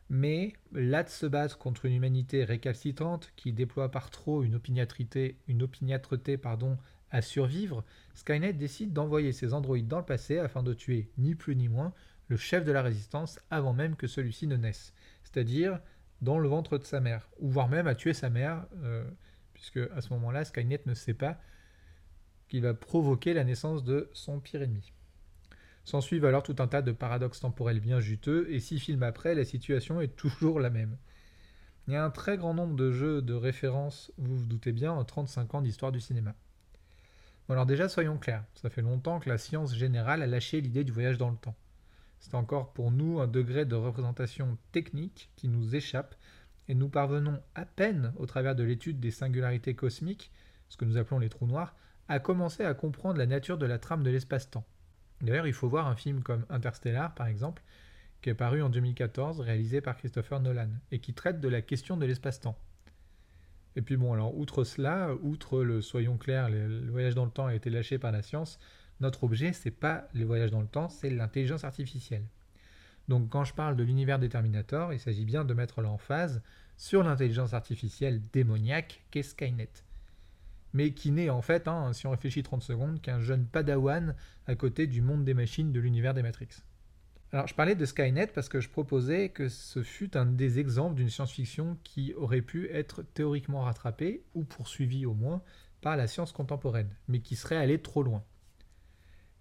Mais 0.09 0.53
là 0.71 1.03
de 1.03 1.09
se 1.09 1.25
battre 1.25 1.57
contre 1.57 1.83
une 1.83 1.95
humanité 1.95 2.45
récalcitrante 2.45 3.33
qui 3.35 3.51
déploie 3.51 3.91
par 3.91 4.09
trop 4.09 4.43
une 4.43 4.55
opiniâtreté, 4.55 5.37
une 5.49 5.63
opiniâtreté 5.63 6.37
pardon, 6.37 6.77
à 7.12 7.22
survivre, 7.22 7.84
Skynet 8.13 8.54
décide 8.54 8.93
d'envoyer 8.93 9.32
ses 9.32 9.54
androïdes 9.54 9.88
dans 9.88 10.00
le 10.00 10.06
passé 10.06 10.39
afin 10.39 10.63
de 10.63 10.74
tuer 10.74 11.10
ni 11.17 11.36
plus 11.36 11.56
ni 11.56 11.67
moins 11.67 11.93
le 12.28 12.38
chef 12.38 12.63
de 12.63 12.72
la 12.72 12.82
résistance 12.82 13.39
avant 13.50 13.74
même 13.74 13.96
que 13.96 14.08
celui-ci 14.08 14.48
ne 14.48 14.58
naisse, 14.58 14.93
c'est-à-dire 15.24 15.80
dans 16.22 16.39
le 16.39 16.50
ventre 16.50 16.78
de 16.78 16.84
sa 16.84 17.00
mère, 17.00 17.30
ou 17.39 17.50
voire 17.50 17.70
même 17.70 17.88
à 17.88 17.96
tuer 17.96 18.13
sa 18.13 18.30
mère, 18.30 18.65
euh, 18.84 19.10
puisque 19.54 19.78
à 19.78 20.02
ce 20.02 20.12
moment-là, 20.13 20.46
Skynet 20.46 20.82
ne 20.86 20.93
sait 20.93 21.13
pas 21.13 21.39
qu'il 22.48 22.63
va 22.63 22.74
provoquer 22.74 23.34
la 23.34 23.43
naissance 23.43 23.84
de 23.84 24.10
son 24.13 24.39
pire 24.39 24.62
ennemi. 24.62 24.93
S'ensuivent 25.84 26.26
alors 26.26 26.43
tout 26.43 26.56
un 26.60 26.67
tas 26.67 26.82
de 26.82 26.91
paradoxes 26.91 27.39
temporels 27.39 27.80
bien 27.80 28.00
juteux, 28.00 28.52
et 28.52 28.60
six 28.60 28.80
films 28.80 29.04
après, 29.04 29.36
la 29.36 29.46
situation 29.46 30.02
est 30.02 30.15
toujours 30.15 30.60
la 30.60 30.70
même. 30.70 30.98
Il 31.88 31.93
y 31.93 31.96
a 31.96 32.04
un 32.04 32.10
très 32.10 32.38
grand 32.38 32.54
nombre 32.54 32.76
de 32.76 32.91
jeux 32.91 33.22
de 33.22 33.34
référence, 33.34 34.12
vous 34.17 34.38
vous 34.38 34.46
doutez 34.46 34.74
bien, 34.74 34.91
en 34.91 35.06
35 35.06 35.56
ans 35.56 35.62
d'histoire 35.62 35.93
du 35.93 36.02
cinéma. 36.02 36.36
Bon 37.47 37.53
alors 37.53 37.65
déjà, 37.65 37.88
soyons 37.88 38.17
clairs, 38.17 38.43
ça 38.55 38.69
fait 38.69 38.81
longtemps 38.81 39.21
que 39.21 39.29
la 39.29 39.38
science 39.38 39.73
générale 39.73 40.21
a 40.21 40.27
lâché 40.27 40.60
l'idée 40.60 40.83
du 40.83 40.91
voyage 40.91 41.17
dans 41.17 41.29
le 41.29 41.38
temps. 41.38 41.55
C'est 42.19 42.36
encore 42.36 42.73
pour 42.73 42.91
nous 42.91 43.21
un 43.21 43.27
degré 43.27 43.63
de 43.63 43.75
représentation 43.75 44.57
technique 44.73 45.31
qui 45.38 45.47
nous 45.47 45.73
échappe, 45.73 46.15
et 46.67 46.75
nous 46.75 46.89
parvenons 46.89 47.41
à 47.55 47.63
peine, 47.63 48.12
au 48.17 48.25
travers 48.25 48.53
de 48.53 48.63
l'étude 48.63 48.99
des 48.99 49.12
singularités 49.12 49.75
cosmiques, 49.75 50.29
ce 50.67 50.75
que 50.75 50.83
nous 50.83 50.97
appelons 50.97 51.19
les 51.19 51.29
trous 51.29 51.47
noirs, 51.47 51.73
a 52.10 52.19
commencé 52.19 52.65
à 52.65 52.73
comprendre 52.73 53.17
la 53.17 53.25
nature 53.25 53.57
de 53.57 53.65
la 53.65 53.79
trame 53.79 54.03
de 54.03 54.10
l'espace-temps. 54.10 54.65
D'ailleurs, 55.21 55.47
il 55.47 55.53
faut 55.53 55.69
voir 55.69 55.88
un 55.88 55.95
film 55.95 56.23
comme 56.23 56.45
Interstellar, 56.49 57.15
par 57.15 57.27
exemple, 57.27 57.63
qui 58.21 58.29
est 58.29 58.33
paru 58.33 58.62
en 58.62 58.69
2014, 58.69 59.39
réalisé 59.39 59.79
par 59.79 59.95
Christopher 59.95 60.41
Nolan, 60.41 60.69
et 60.91 60.99
qui 60.99 61.13
traite 61.13 61.39
de 61.39 61.47
la 61.47 61.62
question 61.62 61.95
de 61.95 62.05
l'espace-temps. 62.05 62.57
Et 63.77 63.83
puis 63.83 63.95
bon, 63.95 64.11
alors 64.11 64.35
outre 64.35 64.63
cela, 64.63 65.13
outre 65.21 65.61
le 65.61 65.83
soyons 65.83 66.17
clairs, 66.17 66.49
le, 66.49 66.89
voyage 66.89 67.13
dans 67.13 67.25
le 67.25 67.31
temps 67.31 67.45
a 67.45 67.53
été 67.53 67.69
lâché 67.69 67.99
par 67.99 68.11
la 68.11 68.23
science, 68.23 68.57
notre 69.01 69.23
objet, 69.23 69.53
c'est 69.53 69.69
pas 69.69 70.07
les 70.15 70.23
voyages 70.25 70.49
dans 70.49 70.61
le 70.61 70.67
temps, 70.67 70.89
c'est 70.89 71.11
l'intelligence 71.11 71.63
artificielle. 71.63 72.23
Donc 73.07 73.29
quand 73.29 73.43
je 73.43 73.53
parle 73.53 73.75
de 73.75 73.83
l'univers 73.83 74.17
des 74.17 74.29
Terminator, 74.29 74.93
il 74.93 74.99
s'agit 74.99 75.25
bien 75.25 75.45
de 75.45 75.53
mettre 75.53 75.83
l'emphase 75.83 76.41
sur 76.75 77.03
l'intelligence 77.03 77.53
artificielle 77.53 78.19
démoniaque 78.33 79.05
qu'est 79.11 79.21
Skynet. 79.21 79.69
Mais 80.73 80.89
qui 80.93 81.11
n'est 81.11 81.29
en 81.29 81.43
fait, 81.43 81.67
hein, 81.67 81.93
si 81.93 82.07
on 82.07 82.11
réfléchit 82.11 82.41
30 82.41 82.63
secondes, 82.63 82.99
qu'un 82.99 83.21
jeune 83.21 83.45
padawan 83.45 84.15
à 84.47 84.55
côté 84.55 84.87
du 84.87 85.03
monde 85.03 85.23
des 85.23 85.35
machines 85.35 85.71
de 85.71 85.79
l'univers 85.79 86.15
des 86.15 86.23
Matrix. 86.23 86.49
Alors 87.33 87.45
je 87.45 87.53
parlais 87.53 87.75
de 87.75 87.85
Skynet 87.85 88.27
parce 88.27 88.47
que 88.47 88.61
je 88.61 88.69
proposais 88.69 89.29
que 89.29 89.49
ce 89.49 89.83
fût 89.83 90.15
un 90.15 90.25
des 90.25 90.59
exemples 90.59 90.95
d'une 90.95 91.09
science-fiction 91.09 91.77
qui 91.83 92.13
aurait 92.13 92.41
pu 92.41 92.69
être 92.71 93.01
théoriquement 93.01 93.63
rattrapée, 93.63 94.23
ou 94.33 94.45
poursuivie 94.45 95.05
au 95.05 95.13
moins, 95.13 95.41
par 95.81 95.97
la 95.97 96.07
science 96.07 96.31
contemporaine, 96.31 96.89
mais 97.09 97.19
qui 97.19 97.35
serait 97.35 97.57
allée 97.57 97.81
trop 97.81 98.01
loin. 98.01 98.23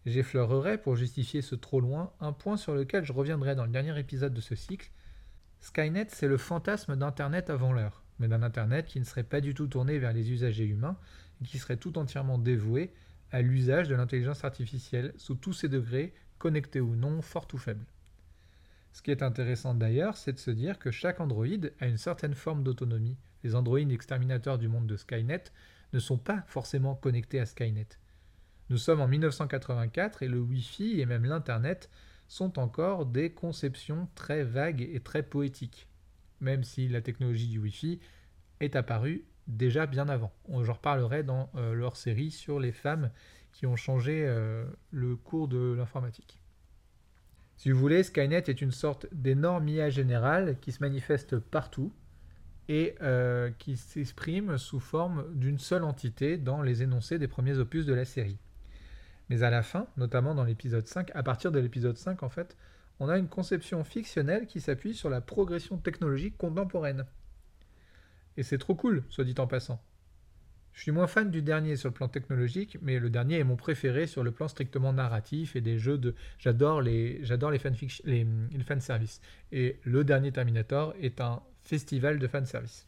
J'effleurerai, 0.04 0.78
pour 0.78 0.96
justifier 0.96 1.42
ce 1.42 1.54
trop 1.54 1.80
loin, 1.80 2.12
un 2.20 2.32
point 2.32 2.56
sur 2.56 2.74
lequel 2.74 3.04
je 3.04 3.12
reviendrai 3.12 3.54
dans 3.54 3.64
le 3.64 3.72
dernier 3.72 3.98
épisode 3.98 4.34
de 4.34 4.40
ce 4.40 4.54
cycle. 4.54 4.90
Skynet, 5.60 6.06
c'est 6.10 6.28
le 6.28 6.36
fantasme 6.36 6.96
d'Internet 6.96 7.50
avant 7.50 7.72
l'heure, 7.72 8.04
mais 8.18 8.28
d'un 8.28 8.42
Internet 8.42 8.86
qui 8.86 8.98
ne 8.98 9.04
serait 9.04 9.24
pas 9.24 9.40
du 9.40 9.54
tout 9.54 9.66
tourné 9.68 9.98
vers 9.98 10.12
les 10.12 10.30
usagers 10.30 10.66
humains 10.66 10.96
et 11.40 11.44
qui 11.44 11.58
serait 11.58 11.76
tout 11.76 11.98
entièrement 11.98 12.38
dévoué 12.38 12.92
à 13.30 13.42
l'usage 13.42 13.88
de 13.88 13.94
l'intelligence 13.94 14.44
artificielle 14.44 15.12
sous 15.16 15.34
tous 15.34 15.52
ses 15.52 15.68
degrés, 15.68 16.14
connectés 16.38 16.80
ou 16.80 16.94
non, 16.96 17.22
fort 17.22 17.48
ou 17.52 17.58
faible. 17.58 17.86
Ce 18.92 19.02
qui 19.02 19.10
est 19.10 19.22
intéressant 19.22 19.74
d'ailleurs, 19.74 20.16
c'est 20.16 20.32
de 20.32 20.38
se 20.38 20.50
dire 20.50 20.78
que 20.78 20.90
chaque 20.90 21.20
Android 21.20 21.46
a 21.80 21.86
une 21.86 21.98
certaine 21.98 22.34
forme 22.34 22.62
d'autonomie. 22.62 23.18
Les 23.44 23.54
androïdes 23.54 23.92
exterminateurs 23.92 24.58
du 24.58 24.68
monde 24.68 24.86
de 24.86 24.96
Skynet 24.96 25.44
ne 25.92 25.98
sont 25.98 26.18
pas 26.18 26.44
forcément 26.46 26.94
connectés 26.94 27.40
à 27.40 27.46
Skynet. 27.46 27.88
Nous 28.70 28.78
sommes 28.78 29.00
en 29.00 29.08
1984 29.08 30.22
et 30.22 30.28
le 30.28 30.40
Wi-Fi 30.40 31.00
et 31.00 31.06
même 31.06 31.24
l'Internet 31.24 31.90
sont 32.26 32.58
encore 32.58 33.06
des 33.06 33.32
conceptions 33.32 34.08
très 34.14 34.42
vagues 34.42 34.88
et 34.92 35.00
très 35.00 35.22
poétiques, 35.22 35.86
même 36.40 36.64
si 36.64 36.88
la 36.88 37.00
technologie 37.00 37.48
du 37.48 37.58
Wi-Fi 37.58 38.00
est 38.60 38.76
apparue 38.76 39.24
déjà 39.46 39.86
bien 39.86 40.08
avant. 40.08 40.32
J'en 40.48 40.72
reparlerai 40.72 41.22
dans 41.22 41.50
euh, 41.54 41.74
leur 41.74 41.96
série 41.96 42.30
sur 42.30 42.60
les 42.60 42.72
femmes 42.72 43.10
qui 43.52 43.66
ont 43.66 43.76
changé 43.76 44.24
euh, 44.26 44.66
le 44.90 45.16
cours 45.16 45.48
de 45.48 45.74
l'informatique. 45.76 46.40
Si 47.56 47.70
vous 47.70 47.78
voulez, 47.78 48.02
Skynet 48.02 48.44
est 48.48 48.60
une 48.60 48.70
sorte 48.70 49.06
d'énorme 49.12 49.68
IA 49.68 49.88
générale 49.88 50.58
qui 50.60 50.72
se 50.72 50.82
manifeste 50.82 51.38
partout 51.38 51.90
et 52.68 52.96
euh, 53.00 53.50
qui 53.58 53.76
s'exprime 53.76 54.58
sous 54.58 54.80
forme 54.80 55.24
d'une 55.34 55.58
seule 55.58 55.84
entité 55.84 56.36
dans 56.36 56.60
les 56.60 56.82
énoncés 56.82 57.18
des 57.18 57.28
premiers 57.28 57.58
opus 57.58 57.86
de 57.86 57.94
la 57.94 58.04
série. 58.04 58.38
Mais 59.30 59.42
à 59.42 59.50
la 59.50 59.62
fin, 59.62 59.86
notamment 59.96 60.34
dans 60.34 60.44
l'épisode 60.44 60.86
5, 60.86 61.10
à 61.14 61.22
partir 61.22 61.50
de 61.50 61.58
l'épisode 61.58 61.96
5 61.96 62.22
en 62.22 62.28
fait, 62.28 62.56
on 62.98 63.08
a 63.08 63.18
une 63.18 63.28
conception 63.28 63.84
fictionnelle 63.84 64.46
qui 64.46 64.60
s'appuie 64.60 64.94
sur 64.94 65.10
la 65.10 65.20
progression 65.20 65.78
technologique 65.78 66.36
contemporaine. 66.36 67.06
Et 68.36 68.42
c'est 68.42 68.58
trop 68.58 68.74
cool, 68.74 69.02
soit 69.08 69.24
dit 69.24 69.34
en 69.38 69.46
passant. 69.46 69.82
Je 70.72 70.82
suis 70.82 70.92
moins 70.92 71.06
fan 71.06 71.30
du 71.30 71.40
dernier 71.40 71.76
sur 71.76 71.88
le 71.88 71.94
plan 71.94 72.08
technologique, 72.08 72.76
mais 72.82 72.98
le 72.98 73.08
dernier 73.08 73.38
est 73.38 73.44
mon 73.44 73.56
préféré 73.56 74.06
sur 74.06 74.22
le 74.22 74.30
plan 74.30 74.46
strictement 74.46 74.92
narratif 74.92 75.56
et 75.56 75.62
des 75.62 75.78
jeux 75.78 75.96
de. 75.96 76.14
J'adore 76.38 76.82
les, 76.82 77.24
j'adore 77.24 77.50
les, 77.50 77.60
les, 78.04 78.26
les. 78.52 79.20
Et 79.52 79.80
le 79.84 80.04
dernier 80.04 80.32
Terminator 80.32 80.94
est 81.00 81.22
un 81.22 81.42
festival 81.62 82.18
de 82.18 82.26
fanservice. 82.26 82.86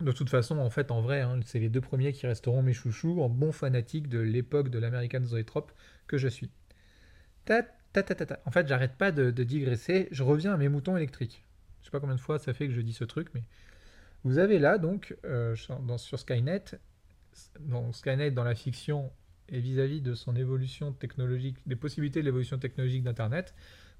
De 0.00 0.10
toute 0.10 0.30
façon, 0.30 0.58
en 0.58 0.70
fait, 0.70 0.90
en 0.90 1.00
vrai, 1.00 1.20
hein, 1.20 1.38
c'est 1.44 1.60
les 1.60 1.68
deux 1.68 1.80
premiers 1.80 2.12
qui 2.12 2.26
resteront 2.26 2.62
mes 2.62 2.72
chouchous 2.72 3.22
en 3.22 3.28
bon 3.28 3.52
fanatique 3.52 4.08
de 4.08 4.18
l'époque 4.18 4.68
de 4.68 4.78
l'American 4.78 5.22
Zoetrope 5.22 5.72
que 6.06 6.18
je 6.18 6.28
suis. 6.28 6.50
Ta, 7.44 7.62
ta, 7.92 8.02
ta, 8.02 8.14
ta, 8.14 8.40
En 8.44 8.50
fait, 8.50 8.66
j'arrête 8.66 8.96
pas 8.96 9.12
de, 9.12 9.30
digresser, 9.44 10.08
je 10.10 10.22
reviens 10.22 10.54
à 10.54 10.56
mes 10.56 10.68
moutons 10.68 10.96
électriques. 10.96 11.44
Je 11.80 11.86
sais 11.86 11.90
pas 11.90 12.00
combien 12.00 12.16
de 12.16 12.20
fois 12.20 12.38
ça 12.38 12.52
fait 12.52 12.66
que 12.66 12.74
je 12.74 12.80
dis 12.80 12.92
ce 12.92 13.04
truc, 13.04 13.28
mais 13.34 13.42
vous 14.24 14.38
avez 14.38 14.58
là, 14.58 14.78
donc, 14.78 15.16
euh, 15.24 15.56
sur 15.56 16.18
Skynet, 16.18 16.64
dans 17.60 17.92
Skynet 17.92 18.30
dans 18.30 18.44
la 18.44 18.54
fiction 18.54 19.10
et 19.48 19.60
vis-à-vis 19.60 20.00
-vis 20.00 20.02
de 20.02 20.14
son 20.14 20.36
évolution 20.36 20.92
technologique, 20.92 21.56
des 21.66 21.76
possibilités 21.76 22.20
de 22.20 22.24
l'évolution 22.24 22.58
technologique 22.58 23.02
d'Internet, 23.02 23.54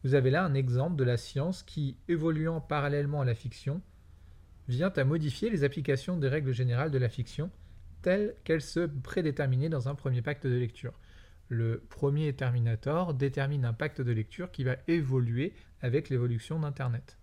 vous 0.05 0.15
avez 0.15 0.31
là 0.31 0.45
un 0.45 0.55
exemple 0.55 0.97
de 0.97 1.05
la 1.05 1.17
science 1.17 1.63
qui, 1.63 1.97
évoluant 2.09 2.61
parallèlement 2.61 3.21
à 3.21 3.25
la 3.25 3.35
fiction, 3.35 3.81
vient 4.69 4.93
à 4.95 5.05
modifier 5.05 5.51
les 5.51 5.65
applications 5.65 6.17
des 6.17 6.29
règles 6.29 6.53
générales 6.53 6.91
de 6.91 6.99
la 6.99 7.09
fiction 7.09 7.51
telles 8.03 8.35
qu'elles 8.45 8.63
se 8.63 8.81
prédéterminaient 8.81 9.69
dans 9.69 9.89
un 9.89 9.95
premier 9.95 10.23
pacte 10.23 10.47
de 10.47 10.57
lecture. 10.57 10.93
Le 11.49 11.81
premier 11.89 12.33
Terminator 12.33 13.15
détermine 13.15 13.65
un 13.65 13.73
pacte 13.73 14.01
de 14.01 14.13
lecture 14.13 14.51
qui 14.51 14.65
va 14.65 14.77
évoluer 14.89 15.53
avec 15.81 16.09
l'évolution 16.09 16.59
d'Internet 16.59 17.19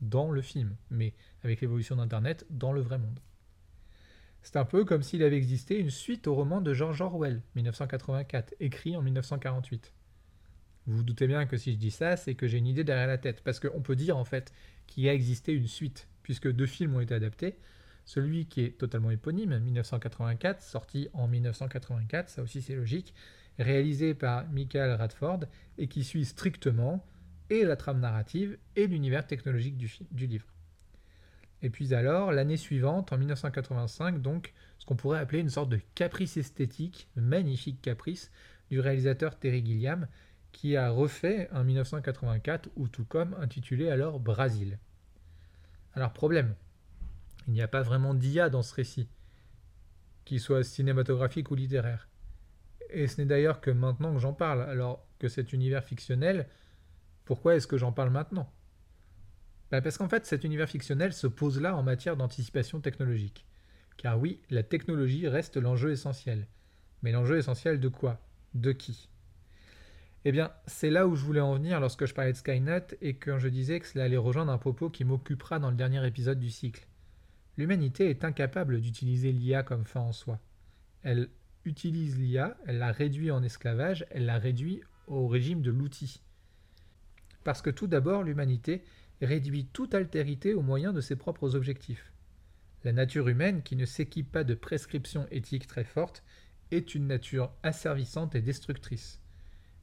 dans 0.00 0.30
le 0.30 0.42
film, 0.42 0.76
mais 0.90 1.14
avec 1.42 1.60
l'évolution 1.60 1.96
d'Internet 1.96 2.46
dans 2.50 2.72
le 2.72 2.80
vrai 2.80 2.98
monde. 2.98 3.20
C'est 4.42 4.56
un 4.56 4.64
peu 4.64 4.84
comme 4.84 5.02
s'il 5.02 5.22
avait 5.22 5.36
existé 5.36 5.78
une 5.78 5.90
suite 5.90 6.26
au 6.28 6.34
roman 6.34 6.60
de 6.60 6.72
George 6.72 7.00
Orwell, 7.00 7.42
1984, 7.56 8.54
écrit 8.60 8.96
en 8.96 9.02
1948. 9.02 9.92
Vous 10.86 10.98
vous 10.98 11.02
doutez 11.02 11.26
bien 11.26 11.46
que 11.46 11.56
si 11.56 11.72
je 11.72 11.78
dis 11.78 11.90
ça, 11.90 12.16
c'est 12.16 12.34
que 12.34 12.46
j'ai 12.46 12.58
une 12.58 12.68
idée 12.68 12.84
derrière 12.84 13.08
la 13.08 13.18
tête, 13.18 13.42
parce 13.42 13.58
qu'on 13.58 13.82
peut 13.82 13.96
dire 13.96 14.16
en 14.16 14.24
fait 14.24 14.52
qu'il 14.86 15.08
a 15.08 15.14
existé 15.14 15.52
une 15.52 15.66
suite 15.66 16.08
puisque 16.22 16.50
deux 16.50 16.66
films 16.66 16.94
ont 16.94 17.00
été 17.00 17.14
adaptés. 17.14 17.56
Celui 18.04 18.46
qui 18.46 18.60
est 18.60 18.78
totalement 18.78 19.10
éponyme, 19.10 19.58
1984, 19.58 20.62
sorti 20.62 21.08
en 21.12 21.26
1984, 21.26 22.28
ça 22.28 22.42
aussi 22.42 22.62
c'est 22.62 22.76
logique, 22.76 23.14
réalisé 23.58 24.14
par 24.14 24.48
Michael 24.48 24.92
Radford 24.92 25.40
et 25.78 25.88
qui 25.88 26.04
suit 26.04 26.24
strictement 26.24 27.04
et 27.50 27.64
la 27.64 27.76
trame 27.76 28.00
narrative 28.00 28.58
et 28.74 28.86
l'univers 28.86 29.26
technologique 29.26 29.76
du, 29.76 30.26
livre. 30.26 30.46
Et 31.62 31.70
puis 31.70 31.94
alors, 31.94 32.32
l'année 32.32 32.56
suivante, 32.56 33.12
en 33.12 33.18
1985, 33.18 34.20
donc, 34.20 34.52
ce 34.78 34.84
qu'on 34.84 34.96
pourrait 34.96 35.18
appeler 35.18 35.40
une 35.40 35.50
sorte 35.50 35.68
de 35.68 35.80
caprice 35.94 36.36
esthétique, 36.36 37.08
magnifique 37.16 37.80
caprice, 37.80 38.30
du 38.70 38.80
réalisateur 38.80 39.38
Terry 39.38 39.64
Gilliam, 39.64 40.08
qui 40.52 40.76
a 40.76 40.90
refait 40.90 41.48
un 41.52 41.64
1984 41.64 42.70
ou 42.76 42.88
tout 42.88 43.04
comme 43.04 43.34
intitulé 43.34 43.90
alors 43.90 44.18
Brasil. 44.18 44.78
Alors 45.94 46.12
problème, 46.12 46.54
il 47.46 47.52
n'y 47.52 47.62
a 47.62 47.68
pas 47.68 47.82
vraiment 47.82 48.14
d'IA 48.14 48.48
dans 48.48 48.62
ce 48.62 48.74
récit, 48.74 49.08
qu'il 50.24 50.40
soit 50.40 50.64
cinématographique 50.64 51.50
ou 51.50 51.54
littéraire. 51.54 52.08
Et 52.90 53.06
ce 53.06 53.20
n'est 53.20 53.26
d'ailleurs 53.26 53.60
que 53.60 53.70
maintenant 53.70 54.14
que 54.14 54.20
j'en 54.20 54.32
parle, 54.32 54.62
alors 54.62 55.06
que 55.18 55.28
cet 55.28 55.52
univers 55.52 55.84
fictionnel, 55.84 56.48
pourquoi 57.26 57.56
est-ce 57.56 57.66
que 57.66 57.76
j'en 57.76 57.92
parle 57.92 58.10
maintenant? 58.10 58.50
Ben 59.70 59.82
Parce 59.82 59.98
qu'en 59.98 60.08
fait 60.08 60.24
cet 60.24 60.44
univers 60.44 60.70
fictionnel 60.70 61.12
se 61.12 61.26
pose 61.26 61.60
là 61.60 61.76
en 61.76 61.82
matière 61.82 62.16
d'anticipation 62.16 62.80
technologique. 62.80 63.44
Car 63.98 64.18
oui, 64.18 64.40
la 64.48 64.62
technologie 64.62 65.28
reste 65.28 65.56
l'enjeu 65.56 65.90
essentiel. 65.90 66.46
Mais 67.02 67.12
l'enjeu 67.12 67.36
essentiel 67.36 67.80
de 67.80 67.88
quoi? 67.88 68.20
De 68.54 68.72
qui? 68.72 69.10
Eh 70.24 70.32
bien, 70.32 70.52
c'est 70.66 70.90
là 70.90 71.06
où 71.06 71.14
je 71.14 71.24
voulais 71.24 71.40
en 71.40 71.54
venir 71.54 71.80
lorsque 71.80 72.06
je 72.06 72.14
parlais 72.14 72.32
de 72.32 72.36
Skynet 72.36 72.86
et 73.00 73.14
quand 73.14 73.38
je 73.38 73.48
disais 73.48 73.80
que 73.80 73.86
cela 73.86 74.04
allait 74.04 74.16
rejoindre 74.16 74.52
un 74.52 74.58
propos 74.58 74.90
qui 74.90 75.04
m'occupera 75.04 75.58
dans 75.58 75.70
le 75.70 75.76
dernier 75.76 76.04
épisode 76.06 76.40
du 76.40 76.50
cycle. 76.50 76.86
L'humanité 77.56 78.10
est 78.10 78.24
incapable 78.24 78.80
d'utiliser 78.80 79.32
l'IA 79.32 79.62
comme 79.62 79.84
fin 79.84 80.00
en 80.00 80.12
soi. 80.12 80.40
Elle 81.02 81.28
utilise 81.64 82.18
l'IA, 82.18 82.56
elle 82.66 82.78
la 82.78 82.92
réduit 82.92 83.30
en 83.30 83.42
esclavage, 83.42 84.04
elle 84.10 84.26
la 84.26 84.38
réduit 84.38 84.82
au 85.06 85.28
régime 85.28 85.62
de 85.62 85.70
l'outil. 85.70 86.20
Parce 87.46 87.62
que 87.62 87.70
tout 87.70 87.86
d'abord, 87.86 88.24
l'humanité 88.24 88.82
réduit 89.22 89.66
toute 89.66 89.94
altérité 89.94 90.52
au 90.52 90.62
moyen 90.62 90.92
de 90.92 91.00
ses 91.00 91.14
propres 91.14 91.54
objectifs. 91.54 92.12
La 92.82 92.92
nature 92.92 93.28
humaine, 93.28 93.62
qui 93.62 93.76
ne 93.76 93.84
s'équipe 93.84 94.32
pas 94.32 94.42
de 94.42 94.56
prescriptions 94.56 95.28
éthiques 95.30 95.68
très 95.68 95.84
fortes, 95.84 96.24
est 96.72 96.96
une 96.96 97.06
nature 97.06 97.52
asservissante 97.62 98.34
et 98.34 98.42
destructrice. 98.42 99.20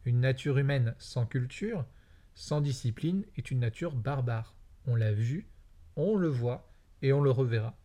Une 0.03 0.19
nature 0.19 0.57
humaine 0.57 0.93
sans 0.97 1.25
culture, 1.25 1.85
sans 2.35 2.59
discipline, 2.59 3.23
est 3.37 3.49
une 3.49 3.61
nature 3.61 3.95
barbare. 3.95 4.57
On 4.85 4.97
l'a 4.97 5.13
vu, 5.13 5.47
on 5.95 6.17
le 6.17 6.27
voit 6.27 6.69
et 7.01 7.13
on 7.13 7.21
le 7.21 7.31
reverra. 7.31 7.77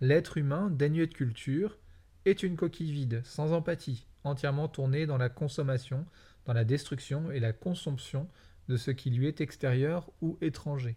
L'être 0.00 0.38
humain, 0.38 0.70
dénué 0.70 1.06
de 1.06 1.12
culture, 1.12 1.76
est 2.24 2.42
une 2.42 2.56
coquille 2.56 2.92
vide, 2.92 3.20
sans 3.22 3.52
empathie, 3.52 4.06
entièrement 4.24 4.66
tournée 4.66 5.04
dans 5.04 5.18
la 5.18 5.28
consommation, 5.28 6.06
dans 6.46 6.54
la 6.54 6.64
destruction 6.64 7.30
et 7.30 7.38
la 7.38 7.52
consomption 7.52 8.30
de 8.68 8.76
ce 8.76 8.90
qui 8.90 9.10
lui 9.10 9.26
est 9.26 9.40
extérieur 9.40 10.10
ou 10.20 10.38
étranger. 10.40 10.96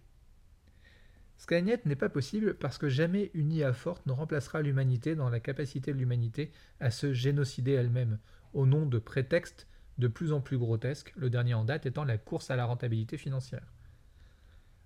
Skynet 1.38 1.82
n'est 1.86 1.96
pas 1.96 2.10
possible 2.10 2.54
parce 2.54 2.78
que 2.78 2.88
jamais 2.88 3.32
une 3.34 3.52
IA 3.52 3.74
forte 3.74 4.06
ne 4.06 4.12
remplacera 4.12 4.62
l'humanité 4.62 5.16
dans 5.16 5.30
la 5.30 5.40
capacité 5.40 5.92
de 5.92 5.98
l'humanité 5.98 6.52
à 6.80 6.92
se 6.92 7.14
génocider 7.14 7.72
elle-même, 7.72 8.20
au 8.54 8.68
nom 8.68 8.86
de 8.86 9.00
prétextes 9.00 9.68
de 9.98 10.08
plus 10.08 10.34
en 10.34 10.42
plus 10.42 10.58
grotesques, 10.58 11.14
le 11.16 11.30
dernier 11.30 11.54
en 11.54 11.66
date 11.66 11.86
étant 11.86 12.04
la 12.04 12.18
course 12.18 12.52
à 12.52 12.56
la 12.56 12.66
rentabilité 12.66 13.18
financière. 13.18 13.74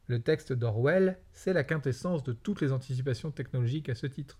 Le 0.07 0.21
texte 0.21 0.53
d'Orwell, 0.53 1.17
c'est 1.33 1.53
la 1.53 1.63
quintessence 1.63 2.23
de 2.23 2.31
toutes 2.31 2.61
les 2.61 2.71
anticipations 2.71 3.31
technologiques 3.31 3.89
à 3.89 3.95
ce 3.95 4.07
titre. 4.07 4.39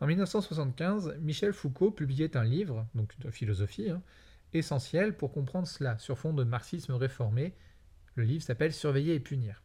En 0.00 0.06
1975, 0.06 1.16
Michel 1.20 1.52
Foucault 1.52 1.90
publiait 1.90 2.36
un 2.36 2.44
livre, 2.44 2.86
donc 2.94 3.18
de 3.18 3.30
philosophie, 3.30 3.90
hein, 3.90 4.02
essentiel 4.52 5.16
pour 5.16 5.32
comprendre 5.32 5.66
cela, 5.66 5.98
sur 5.98 6.18
fond 6.18 6.32
de 6.32 6.44
marxisme 6.44 6.92
réformé. 6.92 7.54
Le 8.14 8.24
livre 8.24 8.42
s'appelle 8.42 8.72
Surveiller 8.72 9.14
et 9.14 9.20
punir. 9.20 9.62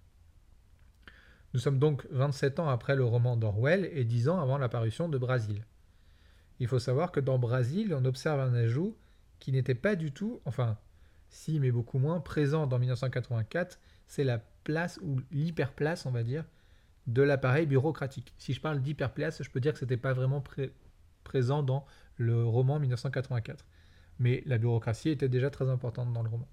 Nous 1.54 1.60
sommes 1.60 1.80
donc 1.80 2.06
27 2.12 2.60
ans 2.60 2.70
après 2.70 2.96
le 2.96 3.06
roman 3.06 3.38
d'Orwell 3.38 3.90
et 3.94 4.04
10 4.04 4.30
ans 4.30 4.40
avant 4.40 4.58
l'apparition 4.58 5.08
de 5.08 5.18
Brasil. 5.18 5.64
Il 6.60 6.68
faut 6.68 6.80
savoir 6.80 7.12
que 7.12 7.20
dans 7.20 7.40
Brasil, 7.40 7.94
on 7.94 8.06
observe 8.06 8.40
un 8.40 8.54
ajout 8.54 8.98
qui 9.40 9.52
n'était 9.52 9.76
pas 9.76 9.96
du 9.96 10.12
tout, 10.12 10.42
enfin, 10.46 10.78
si, 11.30 11.60
mais 11.60 11.72
beaucoup 11.72 12.00
moins, 12.00 12.20
présent 12.20 12.68
dans 12.68 12.80
1984, 12.80 13.80
c'est 14.08 14.24
la 14.24 14.40
place, 14.64 15.00
ou 15.02 15.20
l'hyperplace, 15.32 16.06
on 16.06 16.12
va 16.12 16.24
dire, 16.24 16.46
de 17.08 17.22
l'appareil 17.22 17.66
bureaucratique. 17.66 18.34
Si 18.38 18.54
je 18.54 18.62
parle 18.62 18.82
d'hyperplace, 18.82 19.44
je 19.44 19.50
peux 19.50 19.60
dire 19.60 19.74
que 19.74 19.80
ce 19.80 19.86
n'était 19.86 19.98
pas 19.98 20.14
vraiment 20.14 20.44
présent 21.24 21.64
dans 21.64 21.86
le 22.18 22.44
roman 22.44 22.80
1984. 22.80 23.66
Mais 24.20 24.44
la 24.46 24.58
bureaucratie 24.58 25.10
était 25.10 25.30
déjà 25.30 25.50
très 25.50 25.70
importante 25.70 26.14
dans 26.14 26.24
le 26.24 26.30
roman. 26.30 26.48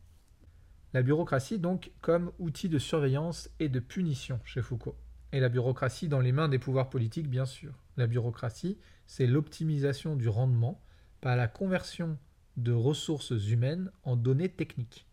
La 0.95 1.03
bureaucratie 1.03 1.59
donc 1.59 1.91
comme 2.01 2.33
outil 2.39 2.69
de 2.69 2.79
surveillance 2.79 3.49
et 3.61 3.69
de 3.69 3.81
punition 3.81 4.41
chez 4.45 4.63
Foucault. 4.63 4.97
Et 5.33 5.41
la 5.41 5.49
bureaucratie 5.49 6.09
dans 6.09 6.21
les 6.21 6.33
mains 6.33 6.49
des 6.49 6.59
pouvoirs 6.59 6.91
politiques, 6.91 7.29
bien 7.29 7.47
sûr. 7.47 7.73
La 7.97 8.07
bureaucratie, 8.07 8.79
c'est 9.07 9.27
l'optimisation 9.27 10.17
du 10.17 10.29
rendement 10.29 10.83
par 11.23 11.37
la 11.37 11.49
conversion 11.49 12.19
de 12.59 12.73
ressources 12.73 13.31
humaines 13.31 13.91
en 14.03 14.17
données 14.17 14.51
techniques. 14.51 15.07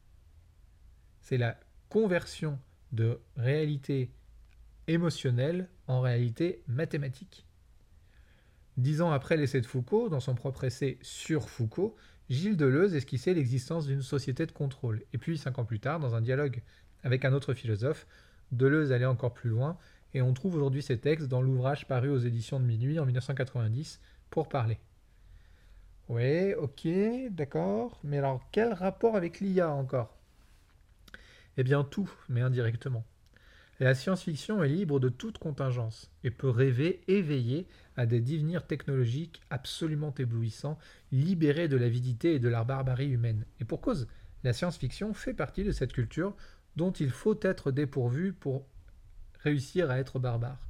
C'est 1.21 1.37
la 1.37 1.57
conversion 1.87 2.59
de 2.91 3.19
réalité 3.37 4.11
émotionnelle 4.87 5.69
en 5.87 6.01
réalité 6.01 6.63
mathématique. 6.67 7.45
Dix 8.77 9.01
ans 9.01 9.11
après 9.11 9.37
l'essai 9.37 9.61
de 9.61 9.65
Foucault, 9.65 10.09
dans 10.09 10.19
son 10.19 10.35
propre 10.35 10.63
essai 10.63 10.97
sur 11.01 11.49
Foucault, 11.49 11.95
Gilles 12.29 12.57
Deleuze 12.57 12.93
esquissait 12.95 13.33
l'existence 13.33 13.87
d'une 13.87 14.03
société 14.03 14.45
de 14.45 14.51
contrôle. 14.51 15.03
Et 15.13 15.17
puis, 15.17 15.37
cinq 15.37 15.57
ans 15.57 15.65
plus 15.65 15.79
tard, 15.79 15.99
dans 15.99 16.13
un 16.13 16.21
dialogue 16.21 16.61
avec 17.03 17.25
un 17.25 17.33
autre 17.33 17.53
philosophe, 17.53 18.05
Deleuze 18.51 18.91
allait 18.91 19.05
encore 19.05 19.33
plus 19.33 19.49
loin, 19.49 19.77
et 20.13 20.21
on 20.21 20.33
trouve 20.33 20.55
aujourd'hui 20.55 20.83
ces 20.83 20.99
textes 20.99 21.27
dans 21.27 21.41
l'ouvrage 21.41 21.87
paru 21.87 22.09
aux 22.09 22.17
éditions 22.17 22.59
de 22.59 22.65
Minuit 22.65 22.99
en 22.99 23.05
1990, 23.05 23.99
Pour 24.29 24.47
parler. 24.47 24.79
Oui, 26.07 26.53
ok, 26.53 26.87
d'accord, 27.31 27.99
mais 28.03 28.17
alors 28.19 28.41
quel 28.51 28.73
rapport 28.73 29.15
avec 29.15 29.39
l'IA 29.39 29.71
encore? 29.71 30.15
Eh 31.57 31.63
bien 31.63 31.83
tout, 31.83 32.11
mais 32.29 32.41
indirectement. 32.41 33.03
La 33.81 33.95
science-fiction 33.95 34.61
est 34.61 34.67
libre 34.67 34.99
de 34.99 35.07
toute 35.07 35.37
contingence 35.37 36.11
et 36.25 36.31
peut 36.31 36.49
rêver, 36.49 37.01
éveiller 37.07 37.65
à 37.95 38.05
des 38.05 38.19
devenirs 38.19 38.67
technologiques 38.67 39.41
absolument 39.49 40.13
éblouissants, 40.19 40.77
libérés 41.13 41.69
de 41.69 41.77
l'avidité 41.77 42.35
et 42.35 42.39
de 42.39 42.49
la 42.49 42.65
barbarie 42.65 43.07
humaine. 43.07 43.45
Et 43.61 43.65
pour 43.65 43.79
cause, 43.79 44.07
la 44.43 44.51
science-fiction 44.51 45.13
fait 45.13 45.33
partie 45.33 45.63
de 45.63 45.71
cette 45.71 45.93
culture 45.93 46.35
dont 46.75 46.91
il 46.91 47.09
faut 47.09 47.39
être 47.41 47.71
dépourvu 47.71 48.33
pour 48.33 48.67
réussir 49.39 49.89
à 49.89 49.97
être 49.97 50.19
barbare. 50.19 50.67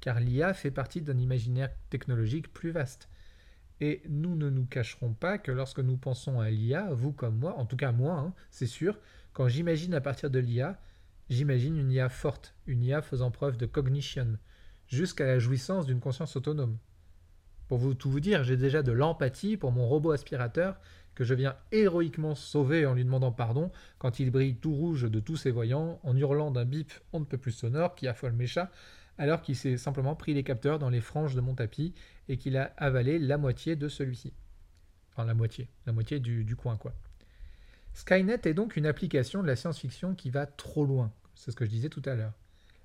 Car 0.00 0.18
l'IA 0.18 0.54
fait 0.54 0.70
partie 0.70 1.02
d'un 1.02 1.18
imaginaire 1.18 1.70
technologique 1.90 2.50
plus 2.54 2.70
vaste. 2.70 3.10
Et 3.80 4.00
nous 4.08 4.36
ne 4.36 4.48
nous 4.48 4.64
cacherons 4.64 5.12
pas 5.12 5.36
que 5.36 5.52
lorsque 5.52 5.80
nous 5.80 5.98
pensons 5.98 6.40
à 6.40 6.48
l'IA, 6.48 6.88
vous 6.92 7.12
comme 7.12 7.36
moi, 7.36 7.58
en 7.58 7.66
tout 7.66 7.76
cas 7.76 7.92
moi, 7.92 8.14
hein, 8.14 8.34
c'est 8.50 8.66
sûr, 8.66 8.98
quand 9.34 9.48
j'imagine 9.48 9.92
à 9.92 10.00
partir 10.00 10.30
de 10.30 10.38
l'IA, 10.38 10.80
J'imagine 11.30 11.76
une 11.76 11.92
IA 11.92 12.08
forte, 12.08 12.54
une 12.66 12.82
IA 12.82 13.02
faisant 13.02 13.30
preuve 13.30 13.58
de 13.58 13.66
cognition, 13.66 14.38
jusqu'à 14.86 15.26
la 15.26 15.38
jouissance 15.38 15.84
d'une 15.84 16.00
conscience 16.00 16.36
autonome. 16.36 16.78
Pour 17.68 17.76
vous 17.76 17.92
tout 17.92 18.10
vous 18.10 18.20
dire, 18.20 18.44
j'ai 18.44 18.56
déjà 18.56 18.82
de 18.82 18.92
l'empathie 18.92 19.58
pour 19.58 19.70
mon 19.70 19.86
robot 19.86 20.12
aspirateur 20.12 20.80
que 21.14 21.24
je 21.24 21.34
viens 21.34 21.56
héroïquement 21.70 22.34
sauver 22.34 22.86
en 22.86 22.94
lui 22.94 23.04
demandant 23.04 23.32
pardon 23.32 23.70
quand 23.98 24.20
il 24.20 24.30
brille 24.30 24.56
tout 24.56 24.72
rouge 24.72 25.02
de 25.02 25.20
tous 25.20 25.36
ses 25.36 25.50
voyants, 25.50 26.00
en 26.02 26.16
hurlant 26.16 26.50
d'un 26.50 26.64
bip 26.64 26.92
on 27.12 27.20
ne 27.20 27.26
peut 27.26 27.36
plus 27.36 27.52
sonore 27.52 27.94
qui 27.94 28.08
affole 28.08 28.32
mes 28.32 28.46
chats, 28.46 28.70
alors 29.18 29.42
qu'il 29.42 29.56
s'est 29.56 29.76
simplement 29.76 30.14
pris 30.14 30.32
les 30.32 30.44
capteurs 30.44 30.78
dans 30.78 30.88
les 30.88 31.02
franges 31.02 31.34
de 31.34 31.42
mon 31.42 31.54
tapis 31.54 31.92
et 32.28 32.38
qu'il 32.38 32.56
a 32.56 32.72
avalé 32.78 33.18
la 33.18 33.36
moitié 33.36 33.76
de 33.76 33.88
celui-ci. 33.88 34.32
Enfin 35.10 35.26
la 35.26 35.34
moitié, 35.34 35.68
la 35.84 35.92
moitié 35.92 36.20
du, 36.20 36.44
du 36.44 36.56
coin 36.56 36.78
quoi. 36.78 36.94
Skynet 37.94 38.40
est 38.44 38.54
donc 38.54 38.76
une 38.76 38.86
application 38.86 39.42
de 39.42 39.46
la 39.46 39.56
science-fiction 39.56 40.14
qui 40.14 40.30
va 40.30 40.46
trop 40.46 40.84
loin, 40.84 41.12
c'est 41.34 41.50
ce 41.50 41.56
que 41.56 41.64
je 41.64 41.70
disais 41.70 41.88
tout 41.88 42.02
à 42.04 42.14
l'heure. 42.14 42.34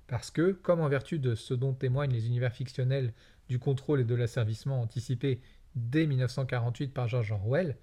Parce 0.06 0.30
que, 0.30 0.52
comme 0.52 0.80
en 0.80 0.88
vertu 0.88 1.18
de 1.18 1.34
ce 1.34 1.54
dont 1.54 1.72
témoignent 1.72 2.12
les 2.12 2.26
univers 2.26 2.52
fictionnels 2.52 3.12
du 3.48 3.58
contrôle 3.58 4.00
et 4.00 4.04
de 4.04 4.14
l'asservissement 4.14 4.80
anticipés 4.80 5.40
dès 5.76 6.06
1948 6.06 6.88
par 6.92 7.08
George 7.08 7.32
Orwell, 7.32 7.76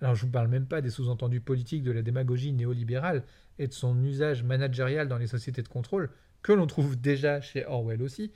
alors 0.00 0.14
je 0.14 0.22
ne 0.22 0.26
vous 0.26 0.32
parle 0.32 0.48
même 0.48 0.66
pas 0.66 0.80
des 0.80 0.90
sous-entendus 0.90 1.40
politiques 1.40 1.82
de 1.82 1.92
la 1.92 2.02
démagogie 2.02 2.52
néolibérale 2.52 3.24
et 3.58 3.66
de 3.66 3.72
son 3.72 4.02
usage 4.04 4.42
managérial 4.42 5.08
dans 5.08 5.18
les 5.18 5.26
sociétés 5.26 5.62
de 5.62 5.68
contrôle, 5.68 6.10
que 6.42 6.52
l'on 6.52 6.66
trouve 6.66 7.00
déjà 7.00 7.40
chez 7.40 7.64
Orwell 7.66 8.02
aussi, 8.02 8.30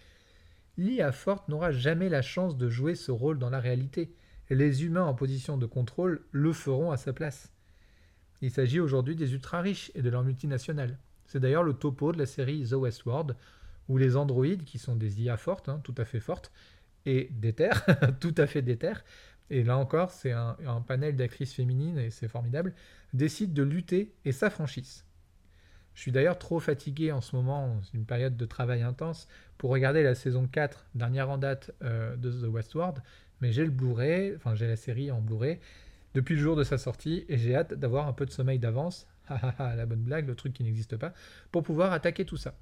l'IA 0.79 1.13
forte 1.13 1.49
n'aura 1.49 1.71
jamais 1.71 2.09
la 2.09 2.23
chance 2.23 2.57
de 2.57 2.69
jouer 2.69 2.95
ce 2.95 3.13
rôle 3.13 3.39
dans 3.39 3.51
la 3.51 3.61
réalité. 3.61 4.13
Les 4.49 4.85
humains 4.85 5.05
en 5.05 5.15
position 5.15 5.59
de 5.59 5.67
contrôle 5.67 6.25
le 6.33 6.53
feront 6.53 6.91
à 6.91 6.97
sa 6.97 7.13
place. 7.13 7.53
Il 8.43 8.51
s'agit 8.51 8.81
aujourd'hui 8.81 9.17
des 9.17 9.35
ultra-riches 9.35 9.91
et 9.95 10.03
de 10.03 10.11
leurs 10.11 10.25
multinationales. 10.25 10.99
C'est 11.27 11.41
d'ailleurs 11.41 11.63
le 11.63 11.75
topo 11.75 12.13
de 12.13 12.19
la 12.19 12.27
série 12.27 12.67
The 12.69 12.73
Westworld, 12.73 13.37
où 13.89 13.99
les 13.99 14.17
androïdes, 14.17 14.65
qui 14.65 14.79
sont 14.79 14.97
des 14.97 15.23
IA 15.23 15.37
fortes, 15.37 15.69
hein, 15.69 15.81
tout 15.85 15.95
à 15.99 16.05
fait 16.05 16.21
fortes, 16.21 16.53
et 17.07 17.29
déterres, 17.33 17.85
tout 18.21 18.35
à 18.37 18.47
fait 18.47 18.63
déterres, 18.63 19.05
et 19.51 19.65
là 19.65 19.77
encore, 19.77 20.13
c'est 20.13 20.33
un, 20.33 20.57
panel 20.87 21.17
d'actrices 21.17 21.53
féminines, 21.53 21.99
et 21.99 22.11
c'est 22.11 22.29
formidable, 22.29 22.73
décident 23.13 23.53
de 23.53 23.63
lutter 23.63 24.15
et 24.25 24.33
s'affranchissent. 24.33 25.05
Je 25.95 26.03
suis 26.03 26.13
d'ailleurs 26.13 26.39
trop 26.39 26.61
fatigué 26.61 27.11
en 27.11 27.21
ce 27.21 27.35
moment, 27.35 27.81
c'est 27.83 27.99
une 27.99 28.07
période 28.07 28.37
de 28.37 28.47
travail 28.47 28.83
intense, 28.83 29.29
pour 29.59 29.71
regarder 29.71 30.05
la 30.05 30.15
saison 30.15 30.47
4, 30.47 30.87
dernière 30.95 31.29
en 31.29 31.37
date 31.37 31.73
euh, 31.83 32.17
de 32.17 32.31
The 32.31 32.49
Westworld, 32.49 33.03
mais 33.41 33.53
j'ai 33.53 33.65
le 33.65 33.71
Blu-ray, 33.71 34.37
enfin 34.37 34.55
j'ai 34.55 34.69
la 34.69 34.77
série 34.77 35.11
en 35.11 35.21
Blu-ray, 35.21 35.59
depuis 36.15 36.35
le 36.35 36.41
jour 36.41 36.57
de 36.57 36.65
sa 36.65 36.79
sortie 36.79 37.25
et 37.29 37.39
j'ai 37.39 37.55
hâte 37.55 37.75
d'avoir 37.75 38.09
un 38.09 38.13
peu 38.13 38.27
de 38.27 38.31
sommeil 38.31 38.59
d'avance, 38.59 39.07
la 39.59 39.87
bonne 39.87 40.03
blague, 40.03 40.27
le 40.27 40.35
truc 40.35 40.53
qui 40.53 40.65
n'existe 40.65 40.97
pas, 40.97 41.13
pour 41.53 41.63
pouvoir 41.63 41.93
attaquer 41.93 42.25
tout 42.25 42.37
ça. 42.37 42.55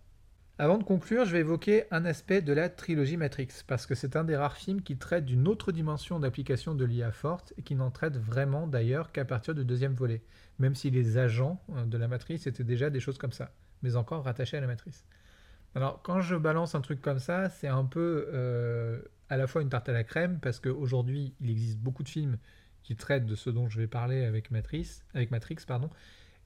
Avant 0.61 0.76
de 0.76 0.82
conclure, 0.82 1.24
je 1.24 1.30
vais 1.30 1.38
évoquer 1.38 1.84
un 1.92 2.04
aspect 2.04 2.42
de 2.42 2.52
la 2.52 2.68
trilogie 2.68 3.16
Matrix, 3.16 3.48
parce 3.68 3.87
que 3.87 3.94
c'est 3.94 4.16
un 4.16 4.24
des 4.24 4.37
rares 4.37 4.56
films 4.56 4.82
qui 4.82 4.96
traite 4.96 5.24
d'une 5.24 5.46
autre 5.46 5.70
dimension 5.70 6.18
d'application 6.18 6.74
de 6.74 6.84
l'IA 6.84 7.12
forte 7.12 7.54
et 7.56 7.62
qui 7.62 7.76
n'en 7.76 7.92
traite 7.92 8.16
vraiment 8.16 8.66
d'ailleurs 8.66 9.12
qu'à 9.12 9.24
partir 9.24 9.54
du 9.54 9.64
deuxième 9.64 9.94
volet, 9.94 10.20
même 10.58 10.74
si 10.74 10.90
les 10.90 11.16
agents 11.16 11.62
euh, 11.76 11.84
de 11.84 11.96
la 11.96 12.08
matrice 12.08 12.48
étaient 12.48 12.64
déjà 12.64 12.90
des 12.90 12.98
choses 12.98 13.18
comme 13.18 13.30
ça, 13.30 13.52
mais 13.82 13.94
encore 13.94 14.24
rattachés 14.24 14.56
à 14.56 14.61
la 14.61 14.66
matrice. 14.66 15.04
Alors 15.76 16.02
quand 16.02 16.20
je 16.20 16.34
balance 16.34 16.74
un 16.74 16.80
truc 16.80 17.00
comme 17.00 17.20
ça, 17.20 17.50
c'est 17.50 17.68
un 17.68 17.84
peu 17.84 18.26
euh, 18.32 19.00
à 19.28 19.37
la 19.37 19.46
fois 19.46 19.62
une 19.62 19.68
tarte 19.68 19.88
à 19.88 19.92
la 19.92 20.02
crème, 20.02 20.40
parce 20.42 20.58
qu'aujourd'hui 20.58 21.34
il 21.40 21.50
existe 21.50 21.78
beaucoup 21.78 22.02
de 22.02 22.08
films 22.08 22.37
qui 22.88 22.96
traite 22.96 23.27
de 23.27 23.35
ce 23.35 23.51
dont 23.51 23.68
je 23.68 23.79
vais 23.79 23.87
parler 23.87 24.24
avec 24.24 24.51
Matrix, 24.51 25.03
avec 25.12 25.31
Matrix 25.31 25.57
pardon. 25.66 25.90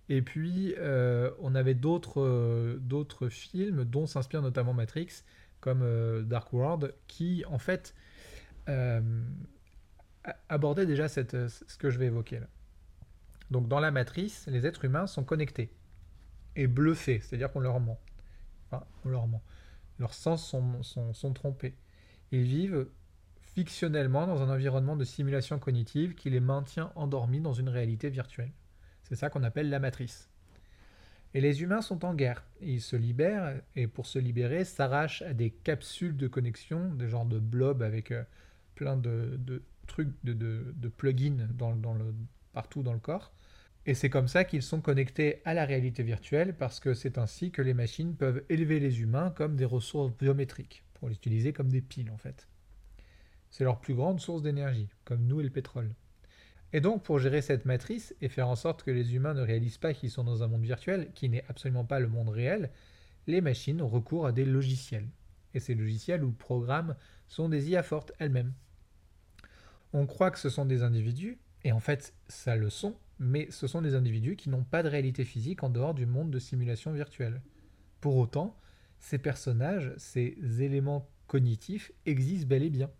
Et 0.08 0.22
puis, 0.22 0.74
euh, 0.76 1.30
on 1.38 1.54
avait 1.54 1.74
d'autres 1.74 2.20
euh, 2.20 2.78
d'autres 2.80 3.28
films 3.28 3.84
dont 3.84 4.06
s'inspire 4.06 4.42
notamment 4.42 4.74
Matrix, 4.74 5.22
comme 5.60 5.82
euh, 5.82 6.22
Dark 6.22 6.52
World, 6.52 6.96
qui 7.06 7.44
en 7.46 7.58
fait 7.58 7.94
abordait 10.48 10.84
déjà 10.84 11.06
cette, 11.06 11.36
ce 11.48 11.76
que 11.78 11.90
je 11.90 12.00
vais 12.00 12.06
évoquer. 12.06 12.40
Donc, 13.52 13.68
dans 13.68 13.78
la 13.78 13.92
matrice, 13.92 14.48
les 14.48 14.66
êtres 14.66 14.84
humains 14.84 15.06
sont 15.06 15.22
connectés 15.22 15.72
et 16.56 16.66
bluffés, 16.66 17.20
c'est-à-dire 17.20 17.52
qu'on 17.52 17.60
leur 17.60 17.78
ment. 17.78 18.00
Enfin, 18.66 18.84
on 19.04 19.10
leur 19.10 19.28
ment. 19.28 19.44
Leurs 20.00 20.14
sens 20.14 20.44
sont, 20.44 20.82
sont, 20.82 21.14
sont 21.14 21.32
trompés. 21.32 21.76
Ils 22.32 22.42
vivent 22.42 22.88
fictionnellement 23.54 24.26
dans 24.26 24.42
un 24.42 24.52
environnement 24.52 24.96
de 24.96 25.04
simulation 25.04 25.58
cognitive 25.58 26.14
qui 26.14 26.30
les 26.30 26.40
maintient 26.40 26.92
endormis 26.94 27.40
dans 27.40 27.52
une 27.52 27.68
réalité 27.68 28.08
virtuelle. 28.10 28.52
C'est 29.04 29.16
ça 29.16 29.30
qu'on 29.30 29.42
appelle 29.42 29.68
la 29.68 29.78
matrice. 29.78 30.30
Et 31.34 31.40
les 31.40 31.62
humains 31.62 31.82
sont 31.82 32.04
en 32.04 32.14
guerre. 32.14 32.44
Ils 32.60 32.80
se 32.80 32.96
libèrent 32.96 33.60
et 33.74 33.86
pour 33.86 34.06
se 34.06 34.18
libérer 34.18 34.64
s'arrachent 34.64 35.22
à 35.22 35.32
des 35.32 35.50
capsules 35.50 36.16
de 36.16 36.28
connexion, 36.28 36.94
des 36.94 37.08
genres 37.08 37.26
de 37.26 37.38
blobs 37.38 37.82
avec 37.82 38.10
euh, 38.10 38.22
plein 38.74 38.96
de, 38.96 39.62
trucs, 39.86 40.12
de, 40.24 40.88
plugins 40.88 41.48
partout 42.52 42.82
dans 42.82 42.92
le 42.92 42.98
corps. 42.98 43.32
Et 43.84 43.94
c'est 43.94 44.10
comme 44.10 44.28
ça 44.28 44.44
qu'ils 44.44 44.62
sont 44.62 44.80
connectés 44.80 45.42
à 45.44 45.54
la 45.54 45.64
réalité 45.64 46.02
virtuelle 46.02 46.54
parce 46.54 46.80
que 46.80 46.94
c'est 46.94 47.18
ainsi 47.18 47.50
que 47.50 47.62
les 47.62 47.74
machines 47.74 48.14
peuvent 48.14 48.44
élever 48.48 48.78
les 48.78 49.00
humains 49.00 49.30
comme 49.30 49.56
des 49.56 49.64
ressources 49.64 50.12
biométriques, 50.16 50.84
pour 50.94 51.08
les 51.08 51.14
utiliser 51.14 51.52
comme 51.52 51.68
des 51.68 51.80
piles 51.80 52.10
en 52.10 52.18
fait. 52.18 52.46
C'est 53.52 53.64
leur 53.64 53.78
plus 53.78 53.94
grande 53.94 54.18
source 54.18 54.42
d'énergie, 54.42 54.88
comme 55.04 55.26
nous 55.26 55.40
et 55.40 55.44
le 55.44 55.50
pétrole. 55.50 55.94
Et 56.72 56.80
donc 56.80 57.02
pour 57.02 57.18
gérer 57.18 57.42
cette 57.42 57.66
matrice 57.66 58.14
et 58.22 58.30
faire 58.30 58.48
en 58.48 58.56
sorte 58.56 58.82
que 58.82 58.90
les 58.90 59.14
humains 59.14 59.34
ne 59.34 59.42
réalisent 59.42 59.76
pas 59.76 59.92
qu'ils 59.92 60.10
sont 60.10 60.24
dans 60.24 60.42
un 60.42 60.48
monde 60.48 60.64
virtuel, 60.64 61.10
qui 61.14 61.28
n'est 61.28 61.44
absolument 61.48 61.84
pas 61.84 62.00
le 62.00 62.08
monde 62.08 62.30
réel, 62.30 62.70
les 63.26 63.42
machines 63.42 63.82
ont 63.82 63.88
recours 63.88 64.26
à 64.26 64.32
des 64.32 64.46
logiciels. 64.46 65.06
Et 65.52 65.60
ces 65.60 65.74
logiciels 65.74 66.24
ou 66.24 66.32
programmes 66.32 66.96
sont 67.28 67.50
des 67.50 67.68
IA 67.68 67.82
fortes 67.82 68.12
elles-mêmes. 68.18 68.54
On 69.92 70.06
croit 70.06 70.30
que 70.30 70.38
ce 70.38 70.48
sont 70.48 70.64
des 70.64 70.82
individus, 70.82 71.38
et 71.62 71.72
en 71.72 71.80
fait 71.80 72.14
ça 72.28 72.56
le 72.56 72.70
sont, 72.70 72.96
mais 73.18 73.50
ce 73.50 73.66
sont 73.66 73.82
des 73.82 73.94
individus 73.94 74.36
qui 74.36 74.48
n'ont 74.48 74.64
pas 74.64 74.82
de 74.82 74.88
réalité 74.88 75.24
physique 75.26 75.62
en 75.62 75.68
dehors 75.68 75.92
du 75.92 76.06
monde 76.06 76.30
de 76.30 76.38
simulation 76.38 76.90
virtuelle. 76.92 77.42
Pour 78.00 78.16
autant, 78.16 78.58
ces 78.98 79.18
personnages, 79.18 79.92
ces 79.98 80.38
éléments 80.62 81.06
cognitifs 81.26 81.92
existent 82.06 82.48
bel 82.48 82.62
et 82.62 82.70
bien. 82.70 82.90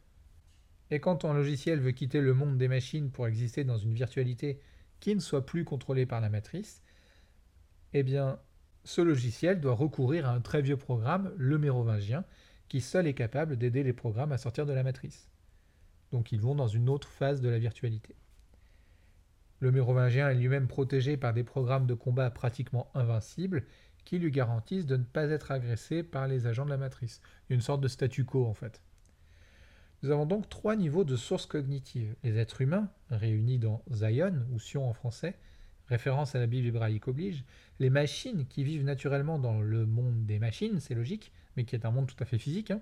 Et 0.93 1.01
quand 1.01 1.25
un 1.25 1.33
logiciel 1.33 1.81
veut 1.81 1.93
quitter 1.93 2.21
le 2.21 2.35
monde 2.35 2.59
des 2.59 2.69
machines 2.69 3.11
pour 3.11 3.27
exister 3.27 3.65
dans 3.65 3.79
une 3.79 3.95
virtualité 3.95 4.61
qui 5.01 5.15
ne 5.15 5.21
soit 5.21 5.47
plus 5.47 5.65
contrôlée 5.65 6.05
par 6.05 6.21
la 6.21 6.29
matrice, 6.29 6.83
eh 7.95 8.03
bien, 8.03 8.39
ce 8.85 9.01
logiciel 9.01 9.59
doit 9.59 9.73
recourir 9.73 10.29
à 10.29 10.35
un 10.35 10.43
très 10.43 10.61
vieux 10.61 10.77
programme, 10.77 11.33
le 11.39 11.57
mérovingien, 11.57 12.27
qui 12.69 12.83
seul 12.83 13.07
est 13.07 13.15
capable 13.15 13.57
d'aider 13.57 13.83
les 13.83 13.95
programmes 13.95 14.33
à 14.33 14.39
sortir 14.39 14.67
de 14.67 14.75
la 14.75 14.83
matrice. 14.83 15.31
Donc 16.11 16.31
ils 16.31 16.43
vont 16.43 16.55
dans 16.55 16.69
une 16.69 16.91
autre 16.91 17.09
phase 17.09 17.41
de 17.41 17.49
la 17.49 17.59
virtualité. 17.59 18.15
Le 19.61 19.73
mérovingien 19.73 20.29
est 20.29 20.35
lui-même 20.35 20.69
protégé 20.69 21.17
par 21.17 21.33
des 21.33 21.43
programmes 21.43 21.87
de 21.87 21.95
combat 21.95 22.31
pratiquement 22.31 22.91
invincibles 22.93 23.65
qui 24.05 24.19
lui 24.19 24.31
garantissent 24.31 24.85
de 24.85 24.99
ne 24.99 25.05
pas 25.05 25.25
être 25.25 25.53
agressé 25.53 26.03
par 26.03 26.29
les 26.29 26.47
agents 26.47 26.67
de 26.67 26.71
la 26.71 26.77
matrice. 26.77 27.23
Une 27.49 27.63
sorte 27.63 27.81
de 27.81 27.89
statu 27.89 28.27
quo 28.27 28.45
en 28.45 28.53
fait. 28.53 28.83
Nous 30.03 30.11
avons 30.11 30.27
donc 30.27 30.49
trois 30.49 30.75
niveaux 30.75 31.05
de 31.05 31.15
sources 31.15 31.47
cognitives. 31.47 32.17
Les 32.25 32.37
êtres 32.37 32.61
humains, 32.61 32.89
réunis 33.11 33.59
dans 33.59 33.85
Zion, 33.93 34.35
ou 34.51 34.59
Sion 34.59 34.89
en 34.89 34.93
français, 34.93 35.37
référence 35.87 36.35
à 36.35 36.41
la 36.41 36.49
Bible 36.49 36.67
hébraïque 36.67 37.07
oblige, 37.07 37.45
les 37.79 37.91
machines 37.91 38.47
qui 38.47 38.65
vivent 38.65 38.85
naturellement 38.85 39.39
dans 39.39 39.61
le 39.61 39.87
monde 39.87 40.27
des 40.27 40.41
machines, 40.41 40.81
c'est 40.81 40.95
logique, 40.95 41.33
mais 41.57 41.65
qui 41.65 41.77
est 41.77 41.87
un 41.87 41.93
monde 41.93 42.09
tout 42.09 42.21
à 42.21 42.25
fait 42.25 42.39
physique, 42.39 42.73
hein. 42.73 42.81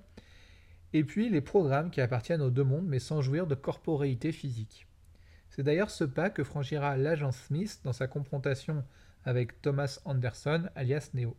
et 0.94 1.04
puis 1.04 1.28
les 1.28 1.40
programmes 1.42 1.90
qui 1.90 2.00
appartiennent 2.00 2.40
aux 2.40 2.50
deux 2.50 2.64
mondes 2.64 2.86
mais 2.86 2.98
sans 2.98 3.20
jouir 3.20 3.46
de 3.46 3.54
corporéité 3.54 4.32
physique. 4.32 4.86
C'est 5.50 5.62
d'ailleurs 5.62 5.90
ce 5.90 6.04
pas 6.04 6.30
que 6.30 6.44
franchira 6.44 6.96
l'agent 6.96 7.32
Smith 7.32 7.80
dans 7.84 7.92
sa 7.92 8.06
confrontation 8.06 8.84
avec 9.24 9.60
Thomas 9.60 10.00
Anderson, 10.04 10.68
alias 10.74 11.10
Neo. 11.12 11.36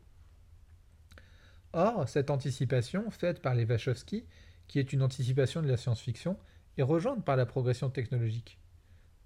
Or, 1.74 2.08
cette 2.10 2.30
anticipation, 2.30 3.10
faite 3.10 3.42
par 3.42 3.56
les 3.56 3.64
Wachowski, 3.64 4.26
qui 4.72 4.80
est 4.80 4.94
une 4.94 5.04
anticipation 5.04 5.62
de 5.62 5.68
la 5.68 5.76
science-fiction, 5.76 6.38
est 6.78 6.82
rejointe 6.82 7.26
par 7.26 7.36
la 7.36 7.46
progression 7.46 7.90
technologique. 7.90 8.58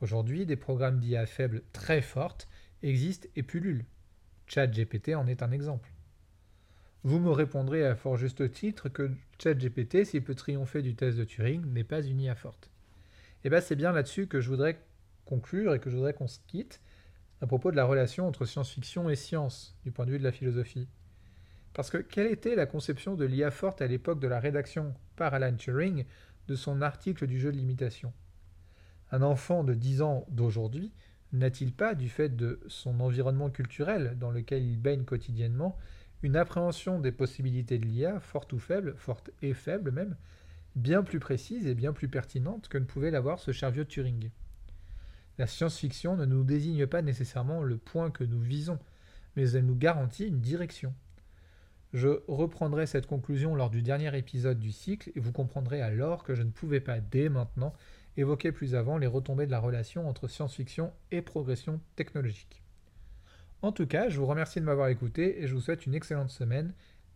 Aujourd'hui, 0.02 0.48
des 0.48 0.56
programmes 0.56 1.00
d'IA 1.00 1.28
faibles 1.28 1.62
très 1.72 2.02
fortes 2.02 2.48
existent 2.82 3.30
et 3.36 3.44
pullulent. 3.44 3.86
ChatGPT 4.48 5.14
en 5.14 5.28
est 5.28 5.44
un 5.44 5.52
exemple. 5.52 5.92
Vous 7.04 7.20
me 7.20 7.30
répondrez 7.30 7.86
à 7.86 7.96
fort 7.96 8.18
juste 8.18 8.52
titre 8.52 8.90
que 8.90 9.12
ChatGPT, 9.38 10.04
s'il 10.04 10.24
peut 10.24 10.34
triompher 10.34 10.82
du 10.82 10.96
test 10.96 11.16
de 11.16 11.24
Turing, 11.24 11.64
n'est 11.64 11.84
pas 11.84 12.02
une 12.02 12.22
IA 12.22 12.34
forte. 12.34 12.72
Et 13.44 13.48
eh 13.48 13.50
bien 13.52 13.62
c'est 13.62 13.76
bien 13.76 13.92
là-dessus 13.92 14.26
que 14.26 14.42
je 14.42 14.50
voudrais 14.50 14.82
conclure 15.26 15.76
et 15.76 15.80
que 15.80 15.92
je 15.92 15.96
voudrais 15.96 16.16
qu'on 16.16 16.28
se 16.28 16.40
quitte 16.48 16.82
à 17.40 17.46
propos 17.46 17.70
de 17.70 17.76
la 17.76 17.86
relation 17.86 18.28
entre 18.28 18.46
science-fiction 18.46 19.12
et 19.12 19.16
science, 19.16 19.78
du 19.84 19.92
point 19.92 20.08
de 20.08 20.12
vue 20.12 20.18
de 20.18 20.24
la 20.24 20.32
philosophie. 20.32 20.88
Parce 21.76 21.90
que 21.90 21.98
quelle 21.98 22.32
était 22.32 22.56
la 22.56 22.66
conception 22.66 23.16
de 23.16 23.26
l'IA 23.26 23.52
forte 23.52 23.82
à 23.82 23.88
l'époque 23.88 24.22
de 24.22 24.30
la 24.30 24.40
rédaction 24.40 24.96
par 25.18 25.34
Alan 25.34 25.54
Turing 25.54 26.06
de 26.48 26.56
son 26.56 26.82
article 26.82 27.28
du 27.28 27.38
jeu 27.38 27.52
de 27.52 27.58
l'imitation? 27.58 28.14
Un 29.12 29.22
enfant 29.22 29.66
de 29.66 29.74
10 29.74 30.02
ans 30.02 30.26
d'aujourd'hui 30.30 30.94
n'a-t-il 31.34 31.74
pas, 31.74 31.94
du 31.94 32.08
fait 32.08 32.30
de 32.30 32.62
son 32.68 33.02
environnement 33.02 33.50
culturel 33.50 34.18
dans 34.18 34.32
lequel 34.32 34.64
il 34.64 34.80
baigne 34.80 35.04
quotidiennement, 35.04 35.78
une 36.24 36.38
appréhension 36.38 37.02
des 37.02 37.12
possibilités 37.12 37.78
de 37.78 37.86
l'IA, 37.86 38.22
forte 38.22 38.54
ou 38.54 38.60
faible, 38.60 38.96
forte 38.96 39.32
et 39.42 39.54
faible 39.54 39.92
même, 39.92 40.16
bien 40.78 41.04
plus 41.04 41.20
précise 41.20 41.68
et 41.68 41.76
bien 41.76 41.92
plus 41.92 42.08
pertinente 42.08 42.70
que 42.70 42.78
ne 42.78 42.86
pouvait 42.86 43.12
l'avoir 43.12 43.38
ce 43.38 43.52
cher 43.52 43.70
vieux 43.70 43.84
Turing? 43.84 44.30
La 45.38 45.46
science-fiction 45.46 46.16
ne 46.16 46.26
nous 46.26 46.46
désigne 46.46 46.88
pas 46.88 47.02
nécessairement 47.02 47.64
le 47.64 47.76
point 47.76 48.12
que 48.12 48.24
nous 48.24 48.40
visons, 48.40 48.80
mais 49.36 49.52
elle 49.52 49.66
nous 49.66 49.76
garantit 49.76 50.28
une 50.28 50.40
direction. 50.40 50.94
Je 51.96 52.10
reprendrai 52.28 52.88
cette 52.88 53.08
conclusion 53.08 53.56
lors 53.56 53.70
du 53.70 53.82
dernier 53.82 54.18
épisode 54.18 54.60
du 54.60 54.74
cycle 54.74 55.14
et 55.16 55.22
vous 55.22 55.32
comprendrez 55.32 55.82
alors 55.82 56.26
que 56.26 56.36
je 56.36 56.44
ne 56.44 56.52
pouvais 56.52 56.82
pas 56.82 57.00
dès 57.00 57.30
maintenant 57.30 57.74
évoquer 58.18 58.52
plus 58.52 58.76
avant 58.76 58.98
les 58.98 59.08
retombées 59.08 59.46
de 59.46 59.52
la 59.52 59.62
relation 59.62 60.10
entre 60.10 60.28
science-fiction 60.28 60.92
et 61.12 61.22
progression 61.22 61.80
technologique. 61.96 62.62
En 63.62 63.72
tout 63.72 63.88
cas, 63.88 64.10
je 64.10 64.20
vous 64.20 64.26
remercie 64.26 64.60
de 64.60 64.66
m'avoir 64.66 64.90
écouté 64.90 65.42
et 65.42 65.48
je 65.48 65.56
vous 65.56 65.62
souhaite 65.62 65.86
une 65.86 65.96
excellente 65.96 66.32
semaine 66.32 66.74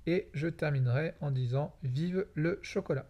et 0.08 0.30
je 0.34 0.48
terminerai 0.48 1.14
en 1.20 1.32
disant 1.32 1.76
vive 1.84 2.26
le 2.34 2.58
chocolat. 2.62 3.06